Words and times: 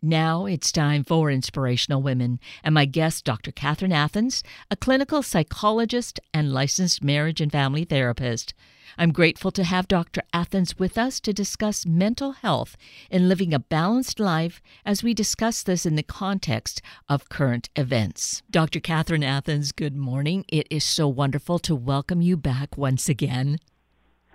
Now 0.00 0.46
it's 0.46 0.70
time 0.70 1.02
for 1.02 1.28
Inspirational 1.28 2.00
Women, 2.00 2.38
and 2.62 2.72
my 2.72 2.84
guest, 2.84 3.24
Dr. 3.24 3.50
Catherine 3.50 3.92
Athans, 3.92 4.44
a 4.70 4.76
clinical 4.76 5.24
psychologist 5.24 6.20
and 6.32 6.52
licensed 6.52 7.02
marriage 7.02 7.40
and 7.40 7.50
family 7.50 7.84
therapist. 7.84 8.54
I'm 8.96 9.10
grateful 9.10 9.50
to 9.50 9.64
have 9.64 9.88
Dr. 9.88 10.22
Athans 10.32 10.78
with 10.78 10.98
us 10.98 11.18
to 11.18 11.32
discuss 11.32 11.84
mental 11.84 12.30
health 12.30 12.76
and 13.10 13.28
living 13.28 13.52
a 13.52 13.58
balanced 13.58 14.20
life 14.20 14.62
as 14.86 15.02
we 15.02 15.14
discuss 15.14 15.64
this 15.64 15.84
in 15.84 15.96
the 15.96 16.04
context 16.04 16.80
of 17.08 17.28
current 17.28 17.68
events. 17.74 18.44
Dr. 18.52 18.78
Catherine 18.78 19.24
Athans, 19.24 19.72
good 19.72 19.96
morning. 19.96 20.44
It 20.46 20.68
is 20.70 20.84
so 20.84 21.08
wonderful 21.08 21.58
to 21.58 21.74
welcome 21.74 22.22
you 22.22 22.36
back 22.36 22.78
once 22.78 23.08
again. 23.08 23.58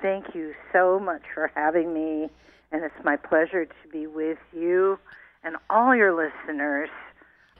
Thank 0.01 0.35
you 0.35 0.53
so 0.73 0.99
much 0.99 1.23
for 1.33 1.49
having 1.55 1.93
me, 1.93 2.29
and 2.73 2.83
it's 2.83 3.05
my 3.05 3.15
pleasure 3.15 3.63
to 3.63 3.89
be 3.93 4.07
with 4.07 4.39
you 4.51 4.99
and 5.43 5.55
all 5.69 5.95
your 5.95 6.13
listeners. 6.13 6.89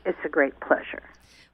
It's 0.05 0.17
a 0.25 0.29
great 0.29 0.59
pleasure. 0.59 1.03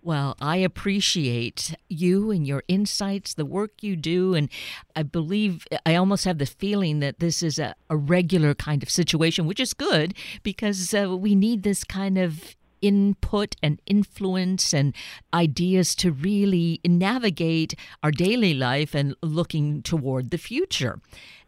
Well, 0.01 0.37
I 0.39 0.57
appreciate 0.57 1.75
you 1.89 2.31
and 2.31 2.47
your 2.47 2.63
insights, 2.69 3.33
the 3.33 3.45
work 3.45 3.83
you 3.83 3.97
do, 3.97 4.33
and 4.33 4.49
I 4.95 5.03
believe 5.03 5.67
I 5.85 5.95
almost 5.95 6.23
have 6.23 6.37
the 6.37 6.45
feeling 6.45 6.99
that 7.01 7.19
this 7.19 7.43
is 7.43 7.59
a, 7.59 7.75
a 7.89 7.97
regular 7.97 8.55
kind 8.55 8.81
of 8.81 8.89
situation, 8.89 9.45
which 9.45 9.59
is 9.59 9.73
good 9.73 10.13
because 10.41 10.93
uh, 10.93 11.17
we 11.17 11.35
need 11.35 11.63
this 11.63 11.83
kind 11.83 12.17
of 12.17 12.55
input 12.81 13.57
and 13.61 13.81
influence 13.85 14.73
and 14.73 14.95
ideas 15.33 15.93
to 15.95 16.13
really 16.13 16.79
navigate 16.85 17.75
our 18.01 18.11
daily 18.11 18.53
life 18.53 18.95
and 18.95 19.15
looking 19.21 19.81
toward 19.81 20.31
the 20.31 20.37
future. 20.37 21.01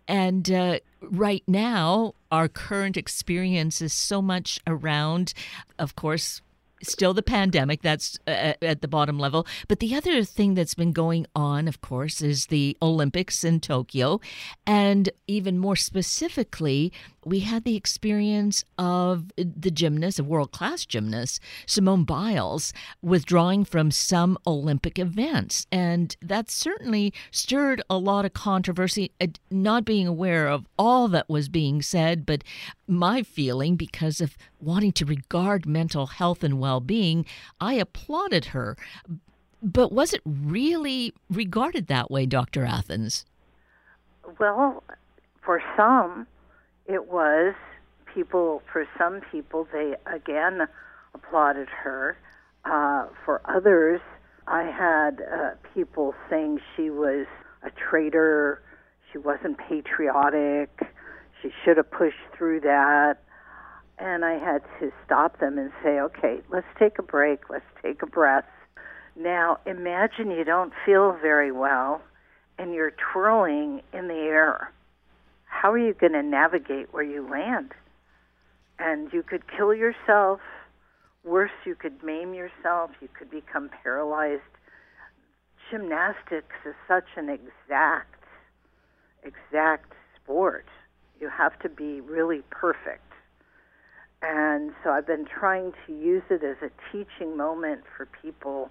And 0.08 0.50
uh, 0.52 0.80
right 1.02 1.44
now, 1.48 2.14
our 2.32 2.48
current 2.48 2.98
experience 2.98 3.82
is 3.82 3.94
so 3.94 4.22
much 4.22 4.60
around, 4.68 5.34
of 5.80 5.96
course, 5.96 6.42
still 6.84 7.14
the 7.14 7.24
pandemic 7.24 7.82
that's 7.82 8.18
uh, 8.28 8.54
at 8.62 8.82
the 8.82 8.88
bottom 8.88 9.20
level. 9.20 9.46
But 9.68 9.80
the 9.80 9.96
other 9.96 10.24
thing 10.24 10.54
that's 10.54 10.76
been 10.76 10.92
going 10.92 11.26
on 11.36 11.68
of 11.68 11.82
course 11.82 12.22
is 12.22 12.48
the 12.48 12.78
olympics 12.82 13.44
in 13.44 13.60
tokyo. 13.60 14.20
And 14.66 15.10
even 15.28 15.58
more 15.58 15.76
specifically 15.76 16.92
we 17.24 17.42
had 17.42 17.64
the 17.64 17.76
experience 17.76 18.66
of 18.78 19.32
the 19.38 19.72
gymnast 19.72 20.20
a 20.20 20.24
world-class 20.24 20.86
gymnast 20.86 21.40
simone 21.68 22.04
biles 22.04 22.74
withdrawing 23.02 23.64
from 23.64 23.92
some 23.92 24.38
olympic 24.48 24.98
events. 24.98 25.68
And 25.72 26.16
that 26.22 26.50
certainly 26.50 27.14
stirred 27.32 27.82
a 27.90 27.98
lot 27.98 28.26
of 28.26 28.34
controversy 28.34 29.12
uh, 29.22 29.28
not 29.50 29.86
being 29.86 30.08
aware 30.08 30.48
of 30.48 30.66
all 30.78 31.08
that 31.10 31.30
was 31.30 31.50
being 31.50 31.82
said 31.82 32.26
but 32.26 32.44
my 32.88 33.24
feeling 33.24 33.76
because 33.76 34.20
of 34.20 34.36
wanting 34.62 34.92
to 34.94 35.06
regard 35.06 35.66
mental 35.66 36.08
health 36.08 36.44
and 36.44 36.60
well 36.60 36.80
being, 36.80 37.26
I 37.60 37.76
applauded 37.76 38.46
her. 38.46 38.78
But 39.62 39.92
was 39.92 40.14
it 40.14 40.22
really 40.26 41.14
regarded 41.30 41.88
that 41.88 42.10
way, 42.10 42.26
Dr. 42.26 42.66
Athans? 42.66 43.26
Well, 44.40 44.84
for 45.44 45.62
some, 45.78 46.28
it 46.86 47.08
was. 47.08 47.54
People, 48.14 48.62
for 48.72 48.86
some 48.98 49.22
people, 49.32 49.68
they 49.72 49.96
again 50.06 50.68
applauded 51.14 51.70
her. 51.70 52.18
Uh, 52.66 53.08
for 53.26 53.42
others, 53.46 54.02
I 54.48 54.64
had 54.64 55.22
uh, 55.22 55.52
people 55.74 56.14
saying 56.30 56.60
she 56.76 56.90
was 56.90 57.26
a 57.64 57.70
traitor, 57.72 58.62
she 59.12 59.18
wasn't 59.18 59.58
patriotic, 59.58 60.70
she 61.42 61.52
should 61.64 61.78
have 61.78 61.90
pushed 61.90 62.18
through 62.38 62.62
that. 62.62 63.18
And 64.02 64.26
I 64.26 64.40
had 64.40 64.64
to 64.80 64.92
stop 65.06 65.40
them 65.40 65.60
and 65.60 65.72
say, 65.84 66.00
okay, 66.00 66.40
let's 66.50 66.66
take 66.80 66.98
a 66.98 67.04
break, 67.04 67.52
let's 67.52 67.66
take 67.84 68.02
a 68.02 68.08
breath. 68.08 68.46
Now, 69.16 69.60
imagine 69.68 70.32
you 70.32 70.44
don't 70.44 70.74
feel 70.86 71.16
very 71.22 71.52
well 71.52 72.02
and 72.58 72.74
you're 72.74 72.94
twirling 73.14 73.82
in 73.94 74.08
the 74.08 74.16
air. 74.16 74.72
How 75.46 75.72
are 75.72 75.78
you 75.78 75.94
going 75.94 76.14
to 76.14 76.24
navigate 76.24 76.92
where 76.92 77.04
you 77.04 77.30
land? 77.30 77.74
And 78.80 79.14
you 79.14 79.22
could 79.22 79.44
kill 79.56 79.72
yourself. 79.72 80.40
Worse, 81.24 81.52
you 81.64 81.76
could 81.76 82.02
maim 82.04 82.34
yourself. 82.34 82.90
You 83.02 83.10
could 83.14 83.30
become 83.30 83.70
paralyzed. 83.84 84.42
Gymnastics 85.70 86.56
is 86.66 86.74
such 86.88 87.06
an 87.16 87.30
exact, 87.30 88.24
exact 89.24 89.94
sport 90.16 90.66
you 91.20 91.30
have 91.30 91.58
to 91.60 91.70
be 91.70 92.02
really 92.02 92.42
perfect. 92.50 93.11
And 94.22 94.72
so 94.84 94.92
I've 94.92 95.08
been 95.08 95.26
trying 95.26 95.74
to 95.88 95.94
use 95.94 96.24
it 96.30 96.44
as 96.44 96.58
a 96.62 96.70
teaching 96.92 97.36
moment 97.36 97.82
for 97.98 98.08
people 98.22 98.70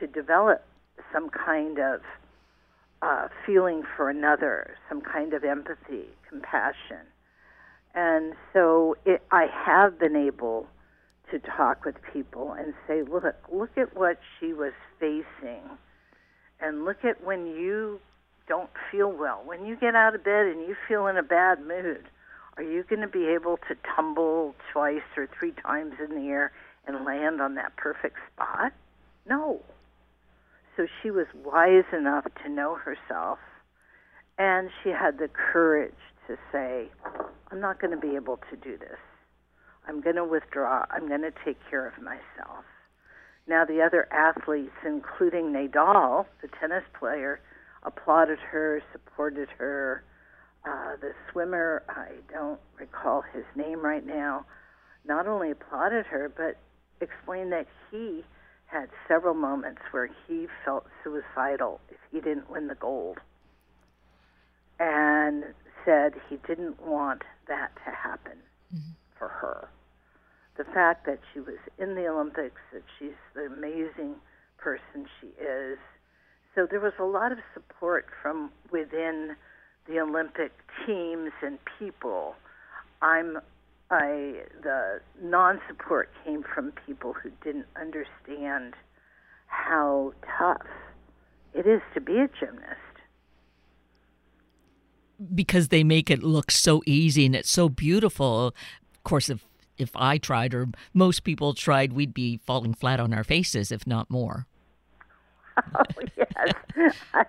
to 0.00 0.06
develop 0.06 0.64
some 1.12 1.28
kind 1.28 1.78
of 1.78 2.00
uh, 3.02 3.28
feeling 3.46 3.82
for 3.96 4.08
another, 4.08 4.76
some 4.88 5.00
kind 5.00 5.34
of 5.34 5.44
empathy, 5.44 6.06
compassion. 6.28 7.06
And 7.94 8.34
so 8.52 8.96
it, 9.04 9.22
I 9.30 9.46
have 9.66 9.98
been 9.98 10.16
able 10.16 10.66
to 11.30 11.38
talk 11.38 11.84
with 11.84 11.96
people 12.12 12.52
and 12.52 12.72
say, 12.86 13.02
look, 13.02 13.24
look 13.52 13.76
at 13.76 13.96
what 13.96 14.18
she 14.38 14.52
was 14.52 14.72
facing. 14.98 15.68
And 16.60 16.84
look 16.84 17.04
at 17.04 17.22
when 17.24 17.46
you 17.46 18.00
don't 18.48 18.70
feel 18.90 19.12
well, 19.12 19.42
when 19.44 19.66
you 19.66 19.76
get 19.76 19.94
out 19.94 20.14
of 20.14 20.24
bed 20.24 20.46
and 20.46 20.62
you 20.62 20.74
feel 20.88 21.06
in 21.06 21.16
a 21.16 21.22
bad 21.22 21.60
mood, 21.60 22.04
are 22.58 22.64
you 22.64 22.82
going 22.82 23.02
to 23.02 23.08
be 23.08 23.26
able 23.26 23.56
to 23.68 23.76
tumble 23.94 24.54
twice 24.72 25.06
or 25.16 25.28
three 25.38 25.52
times 25.52 25.94
in 26.04 26.14
the 26.14 26.28
air 26.28 26.52
and 26.86 27.04
land 27.04 27.40
on 27.40 27.54
that 27.54 27.76
perfect 27.76 28.16
spot? 28.34 28.72
No. 29.28 29.62
So 30.76 30.86
she 31.00 31.12
was 31.12 31.26
wise 31.44 31.84
enough 31.96 32.24
to 32.42 32.50
know 32.50 32.74
herself, 32.74 33.38
and 34.38 34.70
she 34.82 34.90
had 34.90 35.18
the 35.18 35.28
courage 35.28 35.94
to 36.26 36.36
say, 36.50 36.88
I'm 37.50 37.60
not 37.60 37.80
going 37.80 37.92
to 37.92 37.96
be 37.96 38.16
able 38.16 38.40
to 38.50 38.56
do 38.56 38.76
this. 38.76 38.98
I'm 39.86 40.00
going 40.00 40.16
to 40.16 40.24
withdraw. 40.24 40.84
I'm 40.90 41.06
going 41.06 41.22
to 41.22 41.32
take 41.44 41.58
care 41.70 41.86
of 41.86 42.02
myself. 42.02 42.64
Now, 43.46 43.64
the 43.64 43.80
other 43.82 44.08
athletes, 44.12 44.74
including 44.84 45.52
Nadal, 45.52 46.26
the 46.42 46.48
tennis 46.60 46.84
player, 46.98 47.40
applauded 47.84 48.38
her, 48.40 48.82
supported 48.92 49.48
her. 49.58 50.02
Uh, 50.68 50.96
the 51.00 51.12
swimmer, 51.32 51.82
I 51.88 52.08
don't 52.30 52.60
recall 52.78 53.22
his 53.32 53.44
name 53.56 53.80
right 53.80 54.04
now, 54.04 54.44
not 55.06 55.26
only 55.26 55.50
applauded 55.50 56.04
her, 56.06 56.30
but 56.36 56.58
explained 57.00 57.52
that 57.52 57.66
he 57.90 58.22
had 58.66 58.90
several 59.06 59.32
moments 59.32 59.80
where 59.92 60.10
he 60.26 60.46
felt 60.66 60.86
suicidal 61.02 61.80
if 61.88 61.96
he 62.12 62.20
didn't 62.20 62.50
win 62.50 62.66
the 62.66 62.74
gold. 62.74 63.18
And 64.78 65.44
said 65.86 66.12
he 66.28 66.36
didn't 66.46 66.82
want 66.82 67.22
that 67.46 67.70
to 67.86 67.90
happen 67.90 68.36
mm-hmm. 68.74 68.92
for 69.18 69.28
her. 69.28 69.68
The 70.58 70.64
fact 70.64 71.06
that 71.06 71.20
she 71.32 71.40
was 71.40 71.56
in 71.78 71.94
the 71.94 72.08
Olympics, 72.08 72.60
that 72.74 72.82
she's 72.98 73.16
the 73.34 73.46
amazing 73.46 74.16
person 74.58 75.06
she 75.18 75.28
is, 75.42 75.78
so 76.54 76.66
there 76.68 76.80
was 76.80 76.92
a 76.98 77.04
lot 77.04 77.32
of 77.32 77.38
support 77.54 78.06
from 78.20 78.50
within 78.70 79.36
the 79.88 80.00
Olympic 80.00 80.52
teams 80.86 81.32
and 81.42 81.58
people. 81.78 82.34
I'm 83.02 83.38
I 83.90 84.42
the 84.62 85.00
non-support 85.22 86.10
came 86.24 86.42
from 86.42 86.72
people 86.86 87.14
who 87.14 87.30
didn't 87.42 87.66
understand 87.80 88.74
how 89.46 90.12
tough 90.38 90.66
it 91.54 91.66
is 91.66 91.80
to 91.94 92.00
be 92.00 92.18
a 92.18 92.28
gymnast. 92.38 92.76
Because 95.34 95.68
they 95.68 95.82
make 95.82 96.10
it 96.10 96.22
look 96.22 96.50
so 96.50 96.82
easy 96.86 97.24
and 97.26 97.34
it's 97.34 97.50
so 97.50 97.68
beautiful. 97.68 98.48
Of 98.48 99.04
course, 99.04 99.30
if 99.30 99.46
if 99.78 99.90
I 99.94 100.18
tried 100.18 100.54
or 100.54 100.68
most 100.92 101.24
people 101.24 101.54
tried, 101.54 101.92
we'd 101.92 102.12
be 102.12 102.40
falling 102.44 102.74
flat 102.74 103.00
on 103.00 103.14
our 103.14 103.24
faces, 103.24 103.72
if 103.72 103.86
not 103.86 104.10
more. 104.10 104.47
Oh 105.74 105.82
yes, 106.16 106.94
I, 107.14 107.24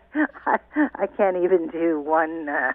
I, 0.46 0.58
I 0.76 1.08
can't 1.08 1.38
even 1.38 1.68
do 1.70 2.00
one 2.00 2.50
uh, 2.50 2.74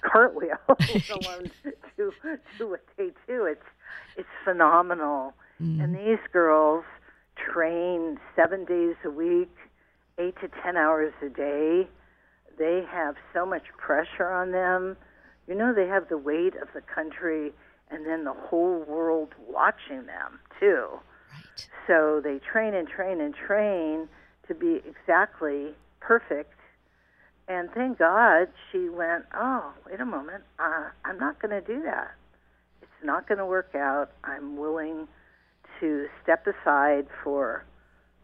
cartwheel, 0.00 0.58
alone 0.68 1.50
do 1.96 2.12
do 2.58 2.68
what 2.68 2.84
they 2.96 3.10
do. 3.26 3.44
It's 3.44 3.64
it's 4.16 4.28
phenomenal, 4.44 5.34
mm. 5.60 5.82
and 5.82 5.94
these 5.94 6.24
girls 6.32 6.84
train 7.36 8.18
seven 8.36 8.64
days 8.64 8.96
a 9.04 9.10
week, 9.10 9.54
eight 10.18 10.34
to 10.40 10.48
ten 10.62 10.76
hours 10.76 11.12
a 11.24 11.28
day. 11.28 11.88
They 12.58 12.84
have 12.90 13.16
so 13.32 13.44
much 13.44 13.64
pressure 13.76 14.30
on 14.30 14.52
them. 14.52 14.96
You 15.48 15.54
know, 15.54 15.74
they 15.74 15.88
have 15.88 16.08
the 16.08 16.16
weight 16.16 16.54
of 16.60 16.68
the 16.72 16.80
country 16.80 17.52
and 17.90 18.06
then 18.06 18.24
the 18.24 18.32
whole 18.32 18.84
world 18.86 19.34
watching 19.48 20.06
them 20.06 20.40
too. 20.58 20.86
Right. 20.90 21.68
So 21.86 22.20
they 22.22 22.38
train 22.38 22.74
and 22.74 22.88
train 22.88 23.20
and 23.20 23.34
train 23.34 24.08
to 24.48 24.54
be 24.54 24.82
exactly 24.86 25.72
perfect. 26.00 26.52
And 27.48 27.70
thank 27.72 27.98
God 27.98 28.48
she 28.70 28.88
went, 28.88 29.24
oh, 29.34 29.72
wait 29.86 30.00
a 30.00 30.06
moment, 30.06 30.44
uh, 30.58 30.88
I'm 31.04 31.18
not 31.18 31.40
going 31.40 31.50
to 31.50 31.60
do 31.60 31.82
that. 31.82 32.14
It's 32.80 33.04
not 33.04 33.28
going 33.28 33.38
to 33.38 33.46
work 33.46 33.74
out, 33.74 34.12
I'm 34.24 34.56
willing 34.56 35.08
to 35.80 36.06
step 36.22 36.46
aside 36.46 37.06
for 37.22 37.64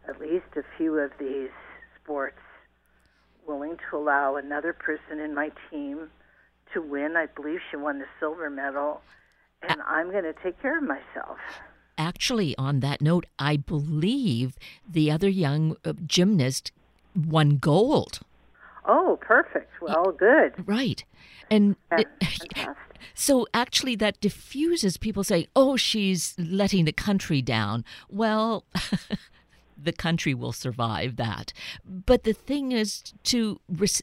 at 0.08 0.20
least 0.20 0.46
a 0.56 0.62
few 0.78 0.98
of 0.98 1.10
these 1.18 1.50
sports, 2.02 2.38
willing 3.46 3.76
to 3.90 3.96
allow 3.96 4.36
another 4.36 4.72
person 4.72 5.20
in 5.20 5.34
my 5.34 5.50
team 5.70 6.08
to 6.72 6.80
win. 6.80 7.16
I 7.16 7.26
believe 7.26 7.60
she 7.70 7.76
won 7.76 7.98
the 7.98 8.06
silver 8.18 8.48
medal, 8.48 9.02
and 9.68 9.80
I'm 9.86 10.10
going 10.10 10.24
to 10.24 10.34
take 10.42 10.60
care 10.62 10.78
of 10.78 10.84
myself. 10.84 11.38
Actually, 12.00 12.56
on 12.56 12.80
that 12.80 13.02
note, 13.02 13.26
I 13.38 13.58
believe 13.58 14.56
the 14.88 15.10
other 15.10 15.28
young 15.28 15.76
uh, 15.84 15.92
gymnast 16.06 16.72
won 17.14 17.58
gold. 17.58 18.20
Oh, 18.86 19.18
perfect. 19.20 19.70
Well, 19.82 20.12
good. 20.12 20.54
Right. 20.66 21.04
And 21.50 21.76
it- 21.92 22.08
so 23.14 23.46
actually 23.52 23.96
that 23.96 24.18
diffuses 24.22 24.96
people 24.96 25.22
saying, 25.24 25.48
"Oh, 25.54 25.76
she's 25.76 26.34
letting 26.38 26.86
the 26.86 26.92
country 26.92 27.42
down." 27.42 27.84
Well, 28.08 28.64
the 29.82 29.92
country 29.92 30.34
will 30.34 30.52
survive 30.52 31.16
that. 31.16 31.52
But 31.84 32.24
the 32.24 32.32
thing 32.32 32.72
is 32.72 33.12
to 33.24 33.60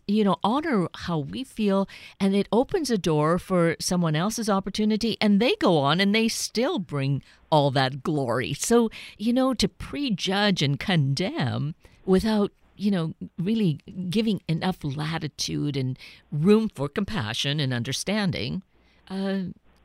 you 0.07 0.23
know 0.23 0.37
honor 0.43 0.87
how 0.95 1.19
we 1.19 1.43
feel 1.43 1.87
and 2.19 2.35
it 2.35 2.47
opens 2.51 2.89
a 2.89 2.97
door 2.97 3.39
for 3.39 3.75
someone 3.79 4.15
else's 4.15 4.49
opportunity 4.49 5.17
and 5.21 5.39
they 5.39 5.55
go 5.55 5.77
on 5.77 5.99
and 5.99 6.13
they 6.13 6.27
still 6.27 6.79
bring 6.79 7.21
all 7.49 7.71
that 7.71 8.03
glory. 8.03 8.53
So, 8.53 8.89
you 9.17 9.33
know, 9.33 9.53
to 9.53 9.67
prejudge 9.67 10.61
and 10.61 10.79
condemn 10.79 11.75
without 12.05 12.51
you 12.79 12.91
know, 12.91 13.15
really 13.39 13.79
giving 14.09 14.41
enough 14.47 14.83
latitude 14.83 15.75
and 15.75 15.97
room 16.31 16.69
for 16.69 16.87
compassion 16.87 17.59
and 17.59 17.73
understanding, 17.73 18.61
uh, 19.09 19.39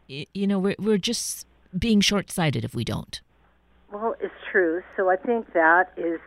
you 0.08 0.46
know, 0.46 0.58
we're, 0.58 0.76
we're 0.78 0.98
just 0.98 1.46
being 1.76 2.00
short 2.00 2.30
sighted 2.30 2.64
if 2.64 2.74
we 2.74 2.84
don't. 2.84 3.20
Well, 3.92 4.14
it's 4.22 4.32
true. 4.50 4.80
So 4.96 5.10
I 5.10 5.16
think 5.16 5.52
that 5.52 5.92
is 5.98 6.18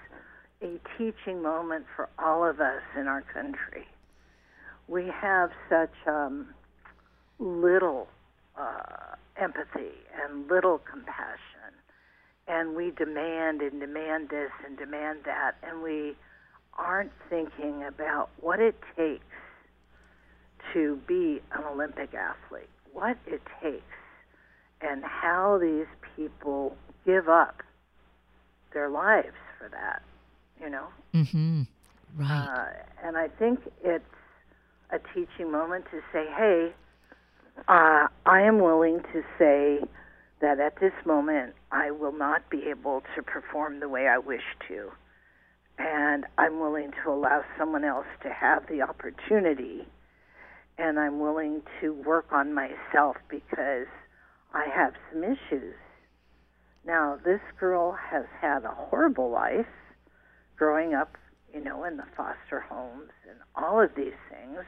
a 0.62 0.80
teaching 0.98 1.42
moment 1.42 1.86
for 1.96 2.08
all 2.20 2.48
of 2.48 2.60
us 2.60 2.84
in 2.98 3.08
our 3.08 3.24
country. 3.24 3.88
We 4.88 5.08
have 5.08 5.50
such 5.68 5.94
um, 6.06 6.50
little 7.40 8.08
uh, 8.56 9.16
empathy 9.36 9.96
and 10.24 10.48
little 10.48 10.78
compassion, 10.78 11.74
and 12.48 12.76
we 12.76 12.92
demand 12.92 13.62
and 13.64 13.80
demand 13.80 14.30
this 14.30 14.52
and 14.64 14.78
demand 14.78 15.22
that, 15.26 15.54
and 15.64 15.82
we 15.82 16.16
aren't 16.78 17.12
thinking 17.32 17.84
about 17.84 18.30
what 18.42 18.60
it 18.60 18.76
takes 18.96 19.24
to 20.74 21.00
be 21.08 21.42
an 21.52 21.64
Olympic 21.64 22.14
athlete, 22.14 22.70
what 22.94 23.18
it 23.26 23.42
takes, 23.60 23.82
and 24.82 25.04
how 25.04 25.58
these 25.60 25.88
people 26.16 26.78
give 27.06 27.30
up 27.30 27.62
their 28.74 28.90
lives 28.90 29.36
for 29.58 29.70
that, 29.70 30.02
you 30.62 30.70
know? 30.70 30.88
Mm-hmm. 31.14 31.64
Right. 32.18 32.48
Uh, 32.48 33.08
and 33.08 33.18
I 33.18 33.28
think 33.28 33.60
it's 33.84 34.04
a 34.92 35.00
teaching 35.14 35.52
moment 35.52 35.86
to 35.92 36.00
say, 36.14 36.26
hey, 36.36 36.74
uh, 37.68 38.08
I 38.26 38.42
am 38.42 38.60
willing 38.60 39.02
to 39.14 39.24
say 39.38 39.80
that 40.42 40.60
at 40.60 40.80
this 40.80 40.94
moment 41.06 41.54
I 41.72 41.92
will 41.92 42.12
not 42.12 42.50
be 42.50 42.64
able 42.70 43.02
to 43.16 43.24
perform 43.24 43.80
the 43.80 43.90
way 43.90 44.08
I 44.08 44.18
wish 44.18 44.44
to. 44.68 44.92
And 45.78 46.26
I'm 46.38 46.60
willing 46.60 46.92
to 47.04 47.12
allow 47.12 47.44
someone 47.58 47.84
else 47.84 48.06
to 48.24 48.30
have 48.30 48.68
the 48.68 48.82
opportunity. 48.82 49.88
And 50.78 51.00
I'm 51.00 51.20
willing 51.20 51.62
to 51.82 51.94
work 51.94 52.28
on 52.32 52.54
myself 52.54 53.18
because 53.30 53.88
I 54.54 54.68
have 54.74 54.94
some 55.12 55.24
issues. 55.24 55.76
Now, 56.86 57.18
this 57.24 57.42
girl 57.60 57.94
has 57.94 58.26
had 58.40 58.64
a 58.64 58.74
horrible 58.76 59.30
life 59.30 59.66
growing 60.56 60.94
up, 60.94 61.18
you 61.54 61.64
know, 61.64 61.84
in 61.84 61.98
the 61.98 62.06
foster 62.16 62.60
homes 62.60 63.12
and 63.30 63.40
all 63.56 63.82
of 63.82 63.96
these 63.96 64.14
things. 64.30 64.60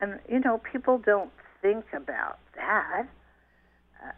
And, 0.00 0.20
you 0.28 0.38
know, 0.40 0.58
people 0.58 0.98
don't 0.98 1.32
think 1.60 1.86
about 1.92 2.38
that. 2.54 3.08
Uh, 4.02 4.12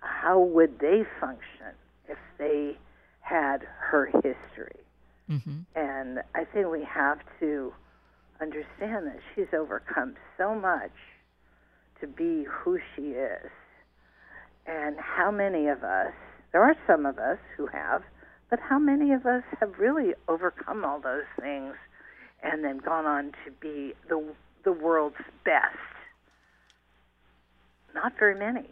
how 0.00 0.40
would 0.40 0.80
they 0.80 1.04
function 1.20 1.74
if 2.08 2.18
they 2.38 2.76
had 3.20 3.62
her 3.78 4.06
history? 4.06 4.80
mm-hmm. 5.30 5.60
And 5.74 6.20
I 6.34 6.44
think 6.44 6.68
we 6.70 6.84
have 6.84 7.18
to 7.40 7.72
understand 8.40 9.06
that 9.06 9.20
she's 9.34 9.52
overcome 9.52 10.14
so 10.36 10.54
much 10.54 10.90
to 12.00 12.06
be 12.06 12.44
who 12.48 12.78
she 12.94 13.10
is. 13.10 13.50
And 14.66 14.96
how 14.98 15.30
many 15.30 15.68
of 15.68 15.84
us, 15.84 16.12
there 16.52 16.62
are 16.62 16.76
some 16.86 17.06
of 17.06 17.18
us 17.18 17.38
who 17.56 17.66
have, 17.66 18.02
but 18.48 18.58
how 18.60 18.78
many 18.78 19.12
of 19.12 19.26
us 19.26 19.42
have 19.60 19.78
really 19.78 20.14
overcome 20.28 20.84
all 20.84 21.00
those 21.00 21.24
things 21.40 21.74
and 22.42 22.64
then 22.64 22.78
gone 22.78 23.06
on 23.06 23.32
to 23.44 23.50
be 23.60 23.94
the, 24.08 24.22
the 24.64 24.72
world's 24.72 25.16
best? 25.44 25.76
Not 27.94 28.12
very 28.18 28.38
many. 28.38 28.68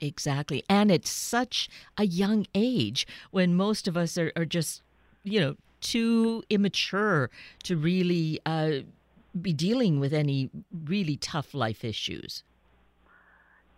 Exactly. 0.00 0.62
And 0.68 0.90
it's 0.90 1.10
such 1.10 1.68
a 1.96 2.04
young 2.04 2.46
age 2.54 3.06
when 3.30 3.54
most 3.54 3.88
of 3.88 3.96
us 3.96 4.18
are, 4.18 4.32
are 4.36 4.44
just, 4.44 4.82
you 5.24 5.40
know, 5.40 5.56
too 5.80 6.42
immature 6.50 7.30
to 7.64 7.76
really 7.76 8.40
uh, 8.44 8.80
be 9.40 9.52
dealing 9.52 10.00
with 10.00 10.12
any 10.12 10.50
really 10.84 11.16
tough 11.16 11.54
life 11.54 11.84
issues. 11.84 12.42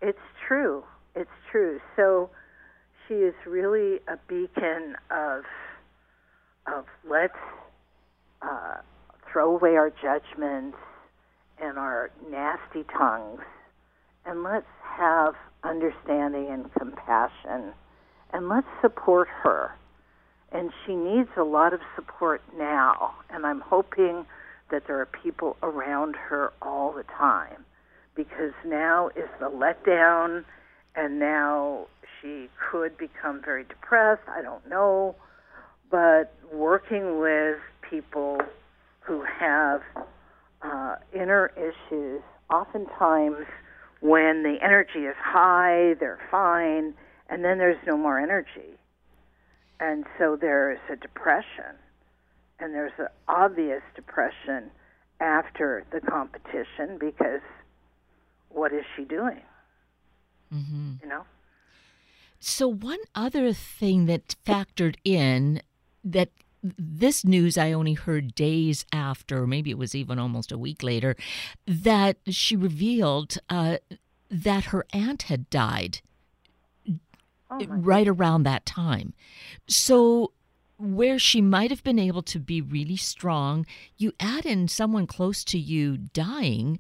It's 0.01 0.19
true. 0.47 0.85
It's 1.15 1.31
true. 1.51 1.81
So 1.97 2.31
she 3.09 3.15
is 3.15 3.35
really 3.47 3.97
a 4.07 4.19
beacon 4.29 4.95
of 5.11 5.45
of 6.67 6.85
let's 7.09 7.33
uh, 8.43 8.77
throw 9.33 9.57
away 9.57 9.77
our 9.77 9.91
judgments 9.91 10.77
and 11.61 11.79
our 11.79 12.11
nasty 12.31 12.85
tongues, 12.97 13.41
and 14.27 14.43
let's 14.43 14.67
have 14.83 15.35
understanding 15.65 16.49
and 16.51 16.73
compassion, 16.75 17.73
and 18.33 18.49
let's 18.49 18.67
support 18.83 19.29
her. 19.43 19.75
And 20.53 20.71
she 20.85 20.95
needs 20.95 21.31
a 21.37 21.43
lot 21.43 21.73
of 21.73 21.81
support 21.97 22.43
now, 22.57 23.15
and 23.31 23.47
I'm 23.47 23.61
hoping 23.61 24.27
that 24.71 24.87
there 24.87 25.01
are 25.01 25.07
people 25.07 25.57
around 25.63 26.15
her 26.17 26.53
all 26.61 26.93
the 26.93 27.05
time 27.05 27.65
because 28.15 28.53
now 28.67 29.09
is 29.09 29.29
the 29.41 29.49
letdown, 29.49 30.45
and 30.99 31.21
now 31.21 31.87
she 32.21 32.49
could 32.71 32.99
become 32.99 33.41
very 33.45 33.63
depressed. 33.63 34.23
I 34.29 34.43
don't 34.43 34.69
know. 34.69 35.15
But 35.91 36.35
working 36.53 37.21
with 37.21 37.59
people 37.89 38.41
who 39.01 39.23
have 39.23 39.81
uh, 40.61 40.97
inner 41.15 41.53
issues, 41.57 42.21
oftentimes 42.51 43.47
when 44.01 44.43
the 44.43 44.57
energy 44.61 45.07
is 45.07 45.15
high, 45.19 45.95
they're 46.01 46.19
fine, 46.31 46.95
and 47.31 47.45
then 47.45 47.59
there's 47.59 47.79
no 47.87 47.97
more 47.97 48.19
energy. 48.19 48.77
And 49.81 50.05
so 50.19 50.37
there's 50.39 50.81
a 50.93 50.97
depression, 50.97 51.79
and 52.59 52.75
there's 52.75 52.93
an 52.99 53.07
obvious 53.29 53.83
depression 53.95 54.71
after 55.21 55.85
the 55.93 56.01
competition 56.01 56.99
because 56.99 57.41
what 58.51 58.73
is 58.73 58.85
she 58.97 59.05
doing? 59.05 59.41
Mm-hmm. 60.53 60.93
You 61.03 61.09
know? 61.09 61.25
So, 62.41 62.69
one 62.69 63.01
other 63.15 63.53
thing 63.53 64.07
that 64.07 64.37
factored 64.47 64.97
in 65.05 65.63
that 66.05 66.31
this 66.63 67.25
news 67.25 67.57
I 67.57 67.73
only 67.73 67.95
heard 67.95 68.35
days 68.35 68.85
after, 68.93 69.47
maybe 69.47 69.71
it 69.71 69.79
was 69.79 69.95
even 69.95 70.19
almost 70.19 70.53
a 70.53 70.59
week 70.59 70.83
later, 70.83 71.17
that 71.67 72.19
she 72.29 72.57
revealed 72.57 73.39
uh, 73.49 73.79
that 74.31 74.67
her 74.67 74.87
aunt 74.93 75.23
had 75.23 75.49
died 75.51 76.01
Oh, 77.51 77.65
right 77.67 78.07
around 78.07 78.43
that 78.43 78.67
time. 78.67 79.15
So, 79.67 80.33
where 80.77 81.19
she 81.19 81.41
might 81.41 81.71
have 81.71 81.83
been 81.83 81.99
able 81.99 82.23
to 82.23 82.39
be 82.39 82.61
really 82.61 82.97
strong, 82.97 83.65
you 83.97 84.13
add 84.21 84.45
in 84.45 84.69
someone 84.69 85.07
close 85.07 85.43
to 85.45 85.59
you 85.59 85.97
dying. 85.97 86.79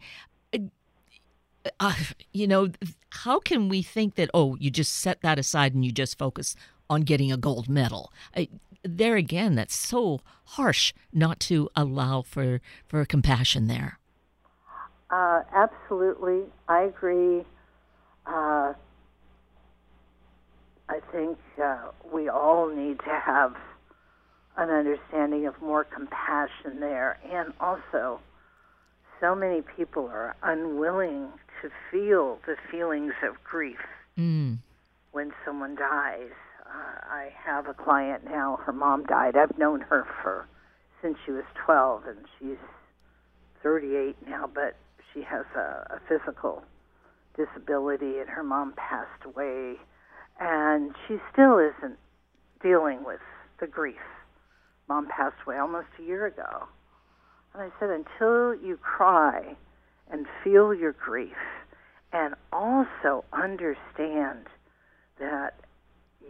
Uh, 1.64 1.70
Uh, 1.80 1.94
you 2.32 2.46
know, 2.46 2.68
how 3.10 3.38
can 3.40 3.68
we 3.68 3.82
think 3.82 4.14
that, 4.14 4.30
oh, 4.34 4.56
you 4.60 4.70
just 4.70 4.94
set 4.94 5.22
that 5.22 5.38
aside 5.38 5.74
and 5.74 5.84
you 5.84 5.92
just 5.92 6.18
focus 6.18 6.54
on 6.88 7.02
getting 7.02 7.32
a 7.32 7.36
gold 7.36 7.68
medal? 7.68 8.12
I, 8.36 8.48
there 8.82 9.16
again, 9.16 9.54
that's 9.54 9.74
so 9.74 10.20
harsh 10.44 10.92
not 11.12 11.40
to 11.40 11.68
allow 11.74 12.22
for, 12.22 12.60
for 12.86 13.04
compassion 13.04 13.66
there. 13.66 13.98
Uh, 15.10 15.42
absolutely, 15.54 16.42
I 16.68 16.82
agree. 16.82 17.44
Uh, 18.26 18.74
I 20.88 21.00
think 21.12 21.38
uh, 21.62 21.90
we 22.12 22.28
all 22.28 22.68
need 22.68 22.98
to 23.00 23.20
have 23.24 23.56
an 24.56 24.70
understanding 24.70 25.46
of 25.46 25.60
more 25.62 25.84
compassion 25.84 26.80
there, 26.80 27.18
and 27.30 27.52
also, 27.60 28.20
so 29.20 29.34
many 29.34 29.62
people 29.76 30.06
are 30.06 30.36
unwilling 30.42 31.28
to 31.62 31.70
feel 31.90 32.38
the 32.46 32.56
feelings 32.70 33.12
of 33.22 33.42
grief 33.44 33.80
Mm. 34.16 34.58
when 35.12 35.32
someone 35.44 35.74
dies. 35.76 36.30
Uh, 36.66 37.00
I 37.10 37.32
have 37.44 37.66
a 37.68 37.74
client 37.74 38.24
now. 38.24 38.56
Her 38.56 38.72
mom 38.72 39.04
died. 39.04 39.36
I've 39.36 39.56
known 39.58 39.80
her 39.82 40.04
for 40.22 40.46
since 41.00 41.16
she 41.24 41.30
was 41.32 41.44
12, 41.64 42.06
and 42.06 42.18
she's 42.38 42.58
38 43.62 44.16
now. 44.28 44.46
But 44.52 44.76
she 45.12 45.22
has 45.22 45.46
a, 45.56 45.86
a 45.96 46.00
physical 46.08 46.62
disability, 47.36 48.18
and 48.18 48.28
her 48.28 48.42
mom 48.42 48.72
passed 48.76 49.24
away, 49.24 49.76
and 50.40 50.94
she 51.06 51.18
still 51.32 51.58
isn't 51.58 51.98
dealing 52.62 53.04
with 53.04 53.20
the 53.60 53.66
grief. 53.66 53.96
Mom 54.88 55.06
passed 55.08 55.36
away 55.46 55.58
almost 55.58 55.88
a 55.98 56.02
year 56.02 56.26
ago. 56.26 56.66
And 57.54 57.62
I 57.62 57.70
said, 57.80 57.90
until 57.90 58.54
you 58.54 58.76
cry 58.76 59.56
and 60.10 60.26
feel 60.42 60.72
your 60.74 60.92
grief 60.92 61.36
and 62.12 62.34
also 62.52 63.24
understand 63.32 64.46
that 65.18 65.54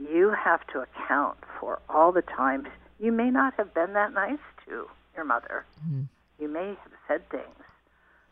you 0.01 0.31
have 0.31 0.67
to 0.69 0.81
account 0.81 1.39
for 1.61 1.81
all 1.89 2.13
the 2.13 2.23
times 2.23 2.67
you 2.99 3.13
may 3.13 3.31
not 3.31 3.55
have 3.55 3.75
been 3.75 3.93
that 3.93 4.13
nice 4.13 4.39
to 4.67 4.87
your 5.15 5.25
mother. 5.25 5.65
Mm. 5.89 6.09
You 6.39 6.49
may 6.49 6.69
have 6.69 6.93
said 7.07 7.29
things 7.31 7.65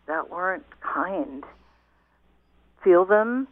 that 0.06 0.30
weren't 0.30 0.66
kind. 0.80 1.44
Feel 2.82 3.04
them, 3.04 3.48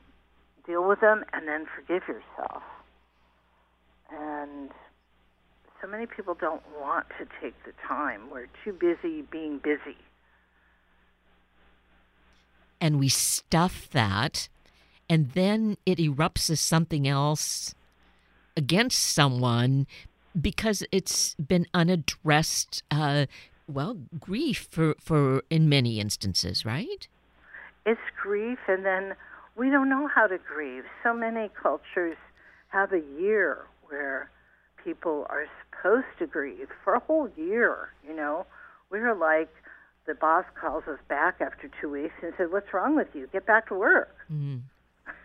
deal 0.67 0.87
with 0.87 1.00
them, 1.00 1.25
and 1.33 1.47
then 1.47 1.67
forgive 1.75 2.07
yourself. 2.09 2.62
And 4.11 4.71
so 5.85 5.91
many 5.91 6.07
people 6.07 6.35
don't 6.35 6.62
want 6.81 7.07
to 7.19 7.26
take 7.43 7.55
the 7.64 7.73
time. 7.87 8.31
We're 8.31 8.49
too 8.64 8.73
busy 8.73 9.23
being 9.23 9.59
busy. 9.59 9.97
And 12.81 12.99
we 12.99 13.09
stuff 13.09 13.88
that, 13.93 14.49
and 15.09 15.33
then 15.33 15.76
it 15.85 15.99
erupts 15.99 16.49
as 16.49 16.61
something 16.61 17.07
else 17.07 17.75
against 18.57 18.99
someone 18.99 19.87
because 20.38 20.83
it's 20.91 21.35
been 21.35 21.67
unaddressed. 21.75 22.83
Uh, 22.91 23.26
well, 23.69 23.99
grief 24.19 24.69
for, 24.71 24.95
for 24.99 25.43
in 25.50 25.69
many 25.69 26.00
instances, 26.00 26.64
right? 26.64 27.09
It's 27.85 28.00
grief, 28.21 28.59
and 28.69 28.85
then 28.87 29.14
we 29.57 29.71
don't 29.71 29.88
know 29.88 30.09
how 30.09 30.26
to 30.26 30.38
grieve. 30.38 30.85
So 31.03 31.12
many 31.12 31.50
cultures 31.62 32.17
have 32.69 32.93
a 32.93 33.03
year 33.21 33.67
where 33.88 34.31
people 34.83 35.26
are 35.31 35.47
supposed 35.85 36.07
to 36.19 36.26
grieve 36.26 36.69
for 36.83 36.95
a 36.95 37.00
whole 37.00 37.29
year. 37.37 37.91
You 38.07 38.14
know, 38.14 38.47
we 38.91 39.00
were 39.00 39.14
like 39.14 39.53
the 40.07 40.14
boss 40.14 40.45
calls 40.61 40.85
us 40.85 40.99
back 41.09 41.41
after 41.41 41.71
two 41.81 41.91
weeks 41.91 42.14
and 42.23 42.33
said, 42.37 42.50
"What's 42.50 42.73
wrong 42.73 42.97
with 42.97 43.09
you? 43.14 43.29
Get 43.33 43.47
back 43.47 43.69
to 43.69 43.75
work." 43.75 44.17
Mm. 44.33 44.62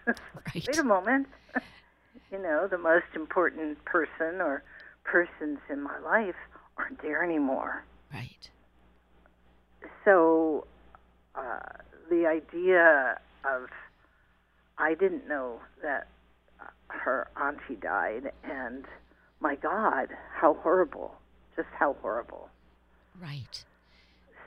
Right. 0.08 0.66
Wait 0.68 0.80
a 0.80 0.84
moment. 0.84 1.28
you 2.32 2.40
know, 2.40 2.68
the 2.68 2.80
most 2.80 3.06
important 3.16 3.84
person 3.86 4.42
or 4.42 4.64
persons 5.04 5.60
in 5.70 5.82
my 5.82 6.00
life 6.00 6.36
aren't 6.78 7.00
there 7.04 7.24
anymore. 7.24 7.86
Right. 8.12 8.50
So 10.04 10.66
uh, 11.36 11.60
the 12.10 12.26
idea 12.26 13.20
of 13.46 13.70
I 14.80 14.96
didn't 14.96 15.28
know 15.28 15.60
that 15.84 16.08
her 16.88 17.28
auntie 17.40 17.80
died, 17.80 18.32
and 18.44 18.86
my 19.40 19.56
God, 19.56 20.10
how 20.34 20.56
horrible! 20.56 21.16
Just 21.56 21.70
how 21.78 21.96
horrible. 22.02 22.50
Right. 23.22 23.64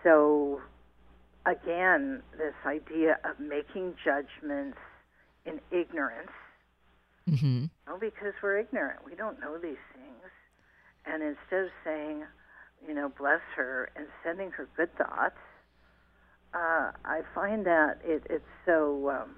So 0.02 0.61
again, 1.46 2.22
this 2.38 2.54
idea 2.66 3.18
of 3.25 3.38
making 3.38 3.94
judgments 4.04 4.78
in 5.44 5.61
ignorance 5.70 6.30
Mm-hmm. 7.28 7.64
No, 7.87 7.99
because 7.99 8.34
we're 8.42 8.58
ignorant. 8.58 9.00
We 9.04 9.14
don't 9.14 9.40
know 9.40 9.58
these 9.58 9.82
things. 9.94 10.30
And 11.06 11.22
instead 11.22 11.64
of 11.64 11.70
saying, 11.84 12.25
you 12.87 12.94
know, 12.94 13.11
bless 13.16 13.40
her 13.56 13.90
and 13.96 14.06
sending 14.25 14.50
her 14.52 14.68
good 14.76 14.96
thoughts, 14.96 15.38
uh, 16.54 16.92
I 17.04 17.22
find 17.34 17.64
that 17.66 17.99
it, 18.04 18.26
it's 18.28 18.44
so 18.66 19.11
um, 19.11 19.37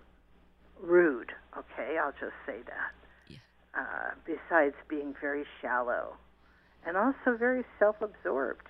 rude. 0.81 1.33
Okay, 1.57 1.97
I'll 1.99 2.13
just 2.13 2.37
say 2.47 2.59
that. 2.67 2.93
Uh, 3.77 4.15
besides 4.25 4.77
being 4.89 5.15
very 5.21 5.45
shallow 5.61 6.15
and 6.87 6.97
also 6.97 7.37
very 7.37 7.65
self 7.79 7.97
absorbed. 8.01 8.69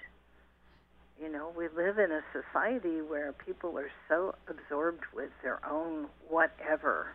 You 1.20 1.30
know, 1.30 1.52
we 1.54 1.68
live 1.76 1.98
in 1.98 2.10
a 2.10 2.22
society 2.32 3.02
where 3.02 3.34
people 3.34 3.78
are 3.78 3.90
so 4.08 4.34
absorbed 4.48 5.04
with 5.14 5.28
their 5.42 5.60
own 5.68 6.06
whatever 6.28 7.14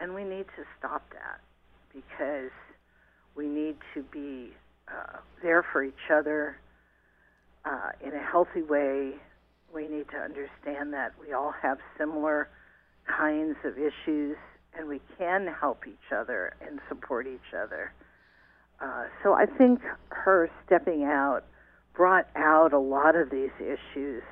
and 0.00 0.14
we 0.14 0.24
need 0.24 0.46
to 0.56 0.64
stop 0.78 1.08
that 1.10 1.40
because 1.94 2.50
we 3.36 3.46
need 3.46 3.76
to 3.94 4.02
be 4.02 4.52
uh, 4.88 5.18
there 5.42 5.64
for 5.72 5.84
each 5.84 6.10
other 6.12 6.58
uh, 7.64 7.90
in 8.04 8.14
a 8.14 8.22
healthy 8.22 8.62
way. 8.62 9.12
We 9.72 9.88
need 9.88 10.06
to 10.10 10.18
understand 10.18 10.92
that 10.92 11.12
we 11.20 11.32
all 11.32 11.54
have 11.62 11.78
similar 11.98 12.48
kinds 13.06 13.56
of 13.64 13.74
issues 13.78 14.36
and 14.78 14.88
we 14.88 15.00
can 15.18 15.46
help 15.60 15.86
each 15.86 16.12
other 16.14 16.54
and 16.66 16.80
support 16.88 17.26
each 17.26 17.54
other. 17.56 17.92
Uh, 18.80 19.04
so 19.22 19.32
I 19.32 19.46
think 19.46 19.80
her 20.10 20.50
stepping 20.66 21.04
out 21.04 21.44
brought 21.94 22.28
out 22.36 22.72
a 22.72 22.78
lot 22.78 23.16
of 23.16 23.30
these 23.30 23.50
issues 23.58 24.22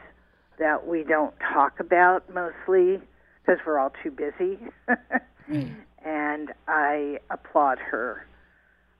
that 0.58 0.86
we 0.86 1.02
don't 1.02 1.34
talk 1.52 1.80
about 1.80 2.32
mostly 2.32 3.00
because 3.40 3.60
we're 3.66 3.78
all 3.78 3.92
too 4.02 4.10
busy. 4.10 4.58
And 6.04 6.52
I 6.68 7.18
applaud 7.30 7.78
her 7.78 8.26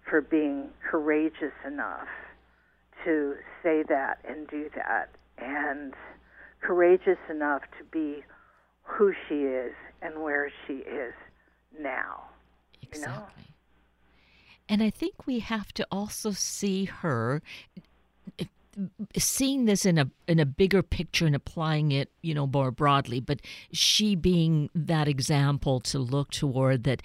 for 0.09 0.23
being 0.23 0.69
courageous 0.91 1.53
enough 1.67 2.09
to 3.05 3.35
say 3.63 3.83
that 3.89 4.19
and 4.27 4.49
do 4.49 4.71
that, 4.75 5.11
and 5.39 5.93
courageous 6.63 7.19
enough 7.29 7.63
to 7.79 7.85
be 7.93 8.25
who 8.83 9.13
she 9.29 9.43
is 9.43 9.73
and 10.01 10.23
where 10.23 10.51
she 10.67 10.75
is 10.75 11.13
now. 11.79 12.25
You 12.81 13.01
know? 13.01 13.07
Exactly. 13.07 13.45
And 14.69 14.83
I 14.83 14.91
think 14.91 15.27
we 15.27 15.41
have 15.41 15.73
to 15.75 15.87
also 15.91 16.31
see 16.31 16.87
her 16.87 17.43
eh, 18.39 18.45
seeing 19.19 19.67
this 19.67 19.85
in 19.85 19.99
a 19.99 20.11
in 20.27 20.39
a 20.41 20.47
bigger 20.47 20.83
picture 20.83 21.27
and 21.27 21.37
applying 21.37 21.93
it, 21.93 22.11
you 22.23 22.35
know, 22.35 22.47
more 22.47 22.71
broadly, 22.71 23.21
but 23.21 23.41
she 23.73 24.15
being 24.15 24.71
that 24.75 25.07
example 25.07 25.81
to 25.81 25.99
look 25.99 26.31
toward 26.31 26.85
that 26.85 27.03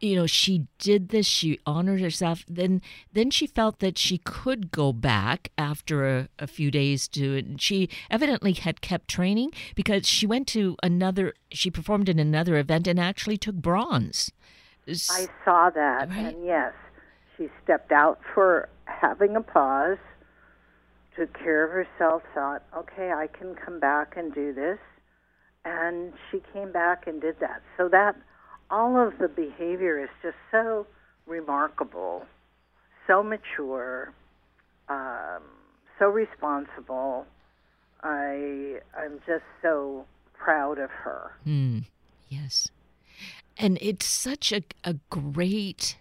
you 0.00 0.16
know 0.16 0.26
she 0.26 0.66
did 0.78 1.08
this 1.08 1.26
she 1.26 1.58
honored 1.66 2.00
herself 2.00 2.44
then 2.48 2.80
then 3.12 3.30
she 3.30 3.46
felt 3.46 3.80
that 3.80 3.98
she 3.98 4.18
could 4.18 4.70
go 4.70 4.92
back 4.92 5.50
after 5.58 6.08
a, 6.08 6.28
a 6.38 6.46
few 6.46 6.70
days 6.70 7.08
to 7.08 7.34
it 7.36 7.44
and 7.44 7.60
she 7.60 7.88
evidently 8.10 8.52
had 8.52 8.80
kept 8.80 9.08
training 9.08 9.50
because 9.74 10.06
she 10.06 10.26
went 10.26 10.46
to 10.46 10.76
another 10.82 11.34
she 11.50 11.70
performed 11.70 12.08
in 12.08 12.18
another 12.18 12.56
event 12.56 12.86
and 12.86 12.98
actually 13.00 13.36
took 13.36 13.56
bronze 13.56 14.30
i 15.10 15.26
saw 15.44 15.70
that, 15.70 16.08
Right. 16.08 16.34
and 16.34 16.46
yes, 16.46 16.72
she 17.36 17.48
stepped 17.62 17.92
out 17.92 18.20
for 18.34 18.68
having 18.86 19.36
a 19.36 19.42
pause, 19.42 19.98
took 21.16 21.36
care 21.38 21.64
of 21.64 21.70
herself, 21.70 22.22
thought, 22.34 22.62
okay, 22.76 23.12
I 23.12 23.26
can 23.26 23.54
come 23.54 23.78
back 23.80 24.16
and 24.16 24.32
do 24.34 24.52
this, 24.54 24.78
and 25.64 26.12
she 26.30 26.40
came 26.52 26.72
back 26.72 27.06
and 27.06 27.20
did 27.20 27.38
that. 27.40 27.62
So 27.76 27.88
that 27.90 28.16
all 28.70 28.96
of 29.00 29.18
the 29.18 29.28
behavior 29.28 30.02
is 30.02 30.10
just 30.22 30.36
so 30.50 30.86
remarkable, 31.26 32.24
so 33.06 33.22
mature, 33.22 34.12
um, 34.88 35.42
so 35.98 36.06
responsible. 36.06 37.26
I 38.02 38.80
I'm 38.96 39.20
just 39.26 39.44
so 39.62 40.04
proud 40.34 40.78
of 40.78 40.90
her. 40.90 41.32
Hmm. 41.44 41.80
Yes. 42.28 42.68
And 43.56 43.78
it's 43.80 44.06
such 44.06 44.52
a, 44.52 44.62
a 44.84 44.96
great, 45.10 45.96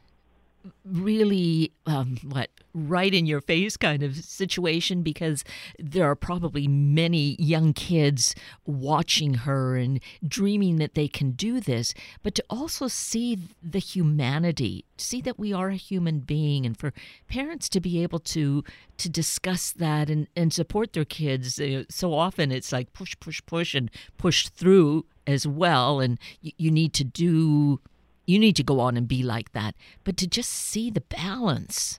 really, 0.86 1.72
um, 1.86 2.18
what, 2.24 2.50
right 2.74 3.14
in 3.14 3.26
your 3.26 3.42
face 3.42 3.76
kind 3.76 4.04
of 4.04 4.16
situation 4.16 5.02
because 5.02 5.44
there 5.80 6.06
are 6.06 6.16
probably 6.16 6.68
many 6.68 7.36
young 7.40 7.74
kids 7.74 8.36
watching 8.66 9.34
her 9.34 9.76
and 9.76 10.00
dreaming 10.28 10.76
that 10.78 10.94
they 10.94 11.08
can 11.08 11.32
do 11.32 11.60
this, 11.60 11.94
but 12.22 12.36
to 12.36 12.44
also 12.50 12.88
see 12.88 13.40
the 13.64 13.80
humanity, 13.80 14.86
see 14.98 15.22
that 15.22 15.40
we 15.40 15.52
are 15.52 15.70
a 15.70 15.76
human 15.76 16.20
being, 16.20 16.66
and 16.66 16.78
for 16.78 16.94
parents 17.28 17.68
to 17.70 17.80
be 17.80 18.04
able 18.04 18.20
to 18.20 18.64
to 18.98 19.10
discuss 19.10 19.72
that 19.72 20.10
and, 20.10 20.28
and 20.36 20.52
support 20.52 20.94
their 20.94 21.06
kids. 21.06 21.60
Uh, 21.60 21.84
so 21.90 22.14
often 22.14 22.52
it's 22.52 22.72
like 22.72 22.94
push, 22.94 23.16
push, 23.20 23.42
push, 23.46 23.76
and 23.76 23.92
push 24.18 24.48
through 24.50 25.06
as 25.26 25.46
well, 25.48 26.00
and 26.00 26.20
you, 26.42 26.52
you 26.58 26.72
need 26.72 26.94
to 26.94 27.04
do. 27.04 27.80
You 28.28 28.40
need 28.40 28.58
to 28.58 28.64
go 28.64 28.82
on 28.82 28.98
and 28.98 29.08
be 29.08 29.24
like 29.24 29.54
that, 29.54 29.74
but 30.04 30.18
to 30.18 30.28
just 30.28 30.52
see 30.52 30.92
the 30.92 31.02
balance. 31.02 31.98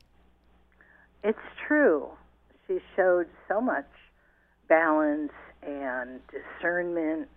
It's 1.24 1.38
true. 1.66 2.08
She 2.66 2.80
showed 2.94 3.26
so 3.48 3.62
much 3.62 3.88
balance 4.68 5.32
and 5.62 6.20
discernment, 6.30 7.28